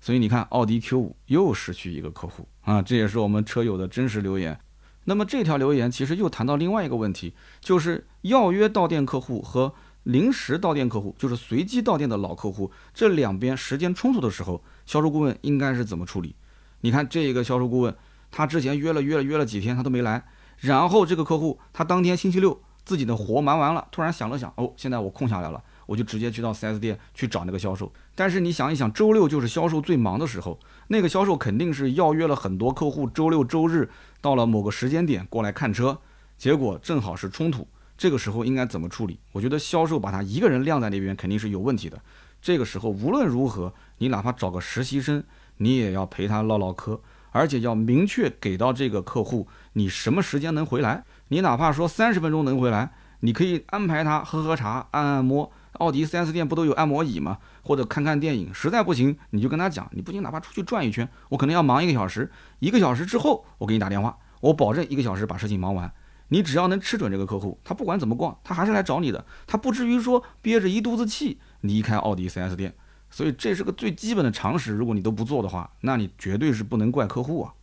[0.00, 4.60] 所以你看，奥迪 Q 五又失去一个客户啊，这也是我们车友的真实留言。
[5.08, 9.74] 那么这条留言其实又谈到另外一个问题，就是要约到店客户和。
[10.06, 16.36] 临时到店客户就是随机到店的老客户，这两边时间冲突的时候，销售顾问应该是怎么处理？
[16.82, 17.92] 你看这个销售顾问，
[18.30, 20.24] 他之前约了约了约了几天，他都没来，
[20.58, 27.92] 然后这个客户他当天星期六自己的活忙完了，突然想了想，哦，现在我空下来了，我就直接去到 4S 店去找那个销售。
[28.14, 33.90] 但是你想一想，周六就是销售最忙的时候，那个销售肯定是要约了很多客户，周六周日
[34.20, 35.98] 到了某个时间点过来看车，
[36.38, 37.66] 结果正好是冲突。
[37.96, 39.18] 这个时候应该怎么处理？
[39.32, 42.00] 我觉得销售把他一个人晾在那边肯定是有问题的。
[42.42, 45.24] 这个时候无论如何，你哪怕找个实习生，
[45.56, 47.00] 你也要陪他唠唠嗑，
[47.32, 51.04] 而且要明确给到这个客户你什么时间能回来。
[51.28, 55.50] 你哪怕说三十分钟能回来，你可以安排他喝喝茶、按按摩。
[55.78, 57.36] 奥迪 4S 店不都有按摩椅吗？
[57.62, 58.54] 或者看看电影。
[58.54, 62.30] 实在不行，你就跟他讲，你不行哪怕出去转一圈，我可能要忙一个小时，
[62.60, 65.92] 一个小时之后我给你打电话，我保证一个小时把事情忙完。
[66.28, 72.74] 你只要能吃准这个客户，他不管怎么逛，他还是来找你的，他不至于说憋着一肚子气离开奥迪 4S 店。
[73.08, 77.54] 所以这是个最基本的常识，如果你都不做的话，那你绝对是不能怪客户啊。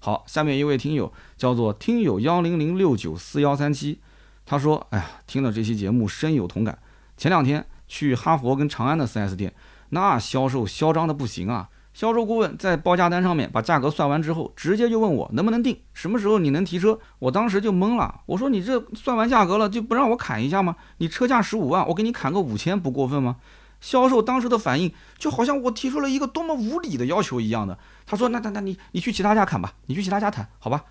[0.00, 4.00] 好，下面一位听友叫做听友幺零零六九四幺三七，
[4.44, 6.78] 他说：“哎呀，听了这期节目深有同感。
[7.16, 9.54] 前两天去哈佛跟长安的 4S 店，
[9.90, 11.68] 那销售嚣张的不行啊！
[11.98, 16.96] 销售顾问在报价单上面把价格算完之后，直接就问我能不能定，什么时候你能提车？
[17.18, 20.76] 我当时就懵了，我说你这算完价格了就不让我砍一下吗？
[20.98, 23.38] 你车价十五万，我给你砍个五千不过分吗？
[23.80, 27.76] 销售当时的反应就好像我提出了一个多么无理的要求一样的。
[28.06, 30.84] 他说那那那你你去其他家砍吧，你去其他家谈好吧？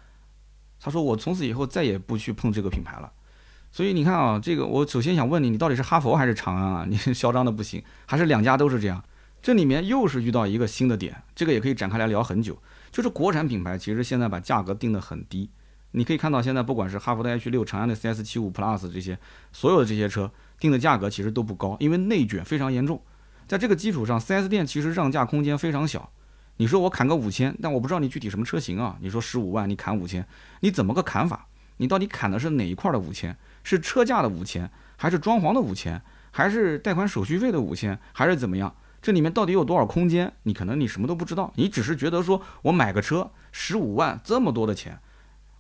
[0.82, 3.10] 他说我从此以后再也不去碰这个品牌了。
[3.72, 6.86] 所以你看啊，这个我首先想问你，你到底是哈佛还是长安啊？
[6.86, 9.02] 你嚣张的不行，还是两家都是这样？
[9.48, 12.62] 这里面又是遇到一个新的点，这个也可以展开来聊很久。
[12.92, 15.50] 就是国产品牌其实现在把价格定得很低，
[15.92, 19.18] 你可以看到现在不管是哈弗的 H 六、长安的 CS 七五 Plus 这些，
[19.54, 20.30] 所有的这些车
[20.60, 23.02] 定的价格其实都不高，因为内卷非常严重。
[23.48, 26.12] 在这个基础上，4S 店其实让价空间非常小。
[26.58, 28.98] 你说我砍个五千，但我不知道你具体什么车型啊？
[29.00, 30.28] 你说十五万你砍五千，
[30.60, 31.48] 你怎么个砍法？
[31.78, 33.38] 你到底砍的是哪一块的五千？
[33.64, 38.76] 是车价的五千，还是装潢的五千，还是贷款手续费的五千，还是怎么样？
[39.08, 40.34] 这里面到底有多少空间？
[40.44, 45.00] 你可能你什么都不知道，你只是觉得说我买个车十五万这么多的钱，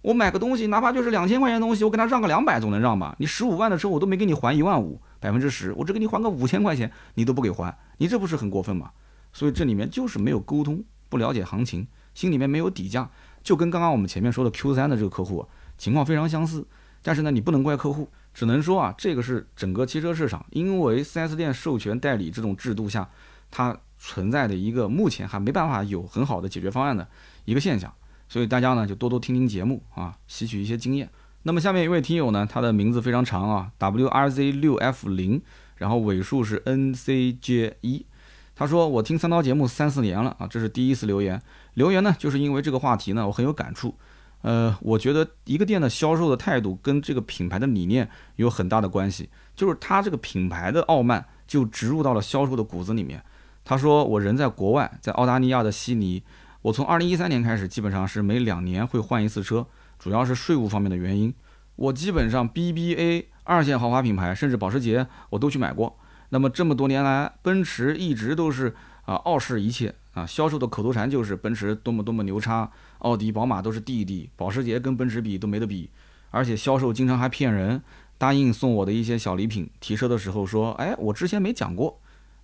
[0.01, 3.15] 我买个东西哪怕就是两千块钱东西，我给他让个两百总能让吧？
[3.19, 8.91] 你十五万的车我都没给你还一万五，百分之十，我只给你还个五千块钱，你都不给还，你这不是很过分吗？
[9.31, 13.09] 所以这里面就是没有沟通，不了解行情，心里面没有底价，
[13.41, 16.67] 就跟刚刚我们前面说的 Q 三的这个客户情况非常相似。
[17.01, 23.09] 但是呢，你不能怪客户，只能说啊，这个是整个汽车市场因为 4S 店授权代理这种制度下。
[23.49, 27.07] 它存在的一个目前还没办法有很好的解决方案的
[27.45, 27.93] 一个现象，
[28.29, 31.09] 所以大家呢就多多听听节目啊，吸取一些经验。
[31.43, 35.41] 那么下面一位听友呢，他的名字非常长啊，WRZ 六 F 零，
[35.77, 38.05] 然后尾数是 NCJ 一。
[38.53, 41.41] 他说我听三刀节目三四年了啊，这是第一次留言。
[41.75, 43.95] 留言呢，就是因为这个话题呢，我很有感触。
[44.41, 53.23] 呃，我觉得一个店的销售的态度跟这个品牌的理念有很大的关系，就是他这个品牌的傲慢就植入到了销售的骨子里面。
[53.69, 56.23] 他说：“我人在国外，在澳大利亚的悉尼。
[56.61, 59.67] 我从二零一三年开始，基本上是每两年会换一次车，
[59.99, 61.33] 主要是税务方面的原因。
[61.75, 65.97] 我基本上 BBA 二线豪华品牌，甚至保时捷我都去买过。
[66.29, 75.89] 那么这么多年来，奔驰一直都是啊傲视一切啊，销售的口头禅就是奔驰多么多么牛叉，奥迪、宝马都是弟弟，保时捷跟奔驰比都没得比。
[76.31, 77.83] 而且销售经常还骗人，
[78.17, 81.99] 答应送我的一些小礼品，提车的时候说，哎，我之前没讲过。”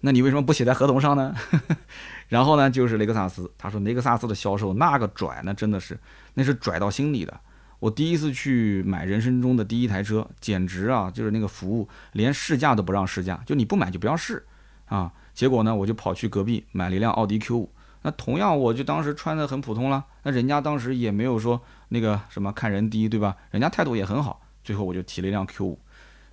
[0.06, 1.34] 那你为什么不写在合同上呢？
[2.28, 5.98] 然后呢，就是雷克萨斯，他说雷克萨斯的销售那个拽，那真的是，
[6.34, 7.40] 那是拽到心里的。
[7.80, 14.46] 我第一次去买人生中的第一台车，简直啊，就是那个服务，连试驾都不让试驾，就你不买就不要试
[14.88, 15.10] 啊。
[15.34, 23.38] 结果呢，我就跑去隔壁买了一辆奥迪 Q 五，那同样我就当时穿的很普通了，那人家当时也没有说那个什么看人低，对吧？
[23.52, 25.80] 人家态度也很好，最后我就提了一辆 Q 五。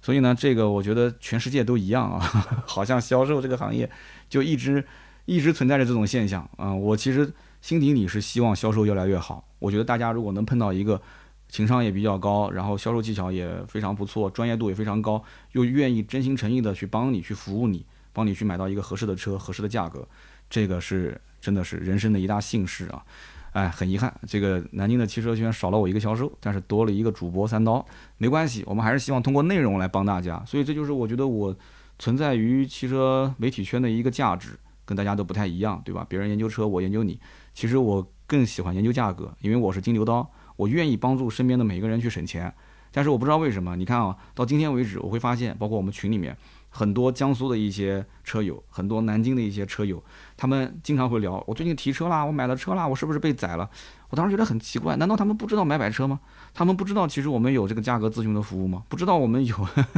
[0.03, 2.20] 所以呢，这个我觉得全世界都一样啊，
[2.66, 3.88] 好像销售这个行业
[4.28, 4.84] 就一直
[5.26, 6.74] 一直存在着这种现象啊。
[6.74, 7.30] 我其实
[7.61, 9.46] 心底里是希望销售越来越好。
[9.59, 11.01] 我觉得大家如果能碰到一个
[11.48, 15.22] 情商也比较高，然后销售技巧也非常不错，专业度也非常高，
[15.53, 20.07] 又愿意真心诚意的去帮你去服务你，帮你去买到一个合适的车、合适的价格，
[20.48, 23.05] 这个是真的是人生的一大幸事啊。
[23.53, 27.84] 哎，很遗憾，这个南京的汽车圈少了我一个销售，但是多了一个主播三刀，
[28.16, 31.55] 没关系，我们还是希望通过内容来帮大家，所以这就是我觉得我
[31.98, 36.07] 存在于汽车媒体圈的一个价值，跟大家都不太一样，对吧？
[36.09, 37.18] 别人研究车，我研究你，
[37.53, 42.55] 其实我更喜欢研究价格，因为我是金牛刀，我愿意帮助身边的每一个人去省钱，
[42.92, 46.36] 但是我不知道为什么，你看啊，到今天为止，我会发现，包括我们群里面。
[46.71, 50.03] 很多江苏的一些车友，很多南京的一些车友，
[50.37, 53.68] 他们经常会聊，我最近提车啦，我买了车啦，我是不是被宰了？
[54.09, 56.18] 我当时觉得很奇怪，难道他们不知道买买车吗？
[56.55, 58.83] 他们不知道其实我们有这个价格咨询的服务吗？
[58.89, 59.57] 不知道我们有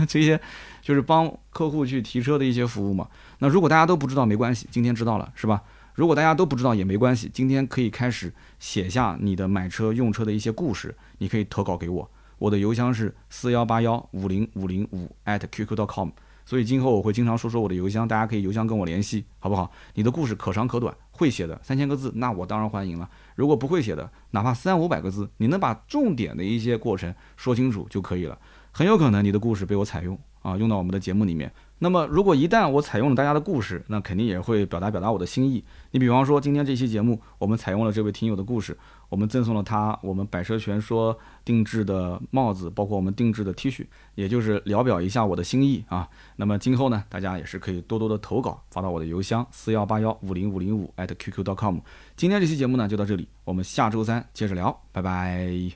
[0.08, 0.40] 这些
[0.80, 3.08] 就是帮客户去提车的一些服务吗？
[3.38, 5.62] 那如果大家都不知道没关系，今天知道了是吧？
[5.94, 16.08] 如果大家都不知道也没关系，今天可以开始写下你的买车用车的一些故事，你可以投稿给我，我的邮箱是四幺八幺五零五零五 at qq.com。
[16.44, 19.70] 所以今后我会经常说说我的邮箱，大家可以邮箱跟我联系，好不好？
[19.94, 23.08] 你的故事可长可短，会写的三千个字，那我当然欢迎了。
[23.34, 28.38] 如果不会写的，哪怕三五百个字，你能把重点的一些过程说清楚就可以了。
[28.70, 31.52] 很有可能你的故事被我采用啊，用到我们的节目里面。
[31.78, 35.64] 那么，如果一旦我采用了大家的故事，那肯定也会表达表达我的心意。
[35.90, 38.78] 你比方说，今天这期节目，我们采用了这位听友的故事，
[39.12, 43.84] 我们赠送了他我们百车全说定制的帽子，包括我们定制的 T 恤，
[44.14, 46.08] 也就是聊表一下我的心意啊。
[46.36, 51.80] 那么今后呢，大家也是可以多多的投稿发到我的邮箱四幺八幺五零五零五 at qq.com。
[52.16, 55.72] 今天这期节目呢就到这里，我们下周三接着聊，拜拜。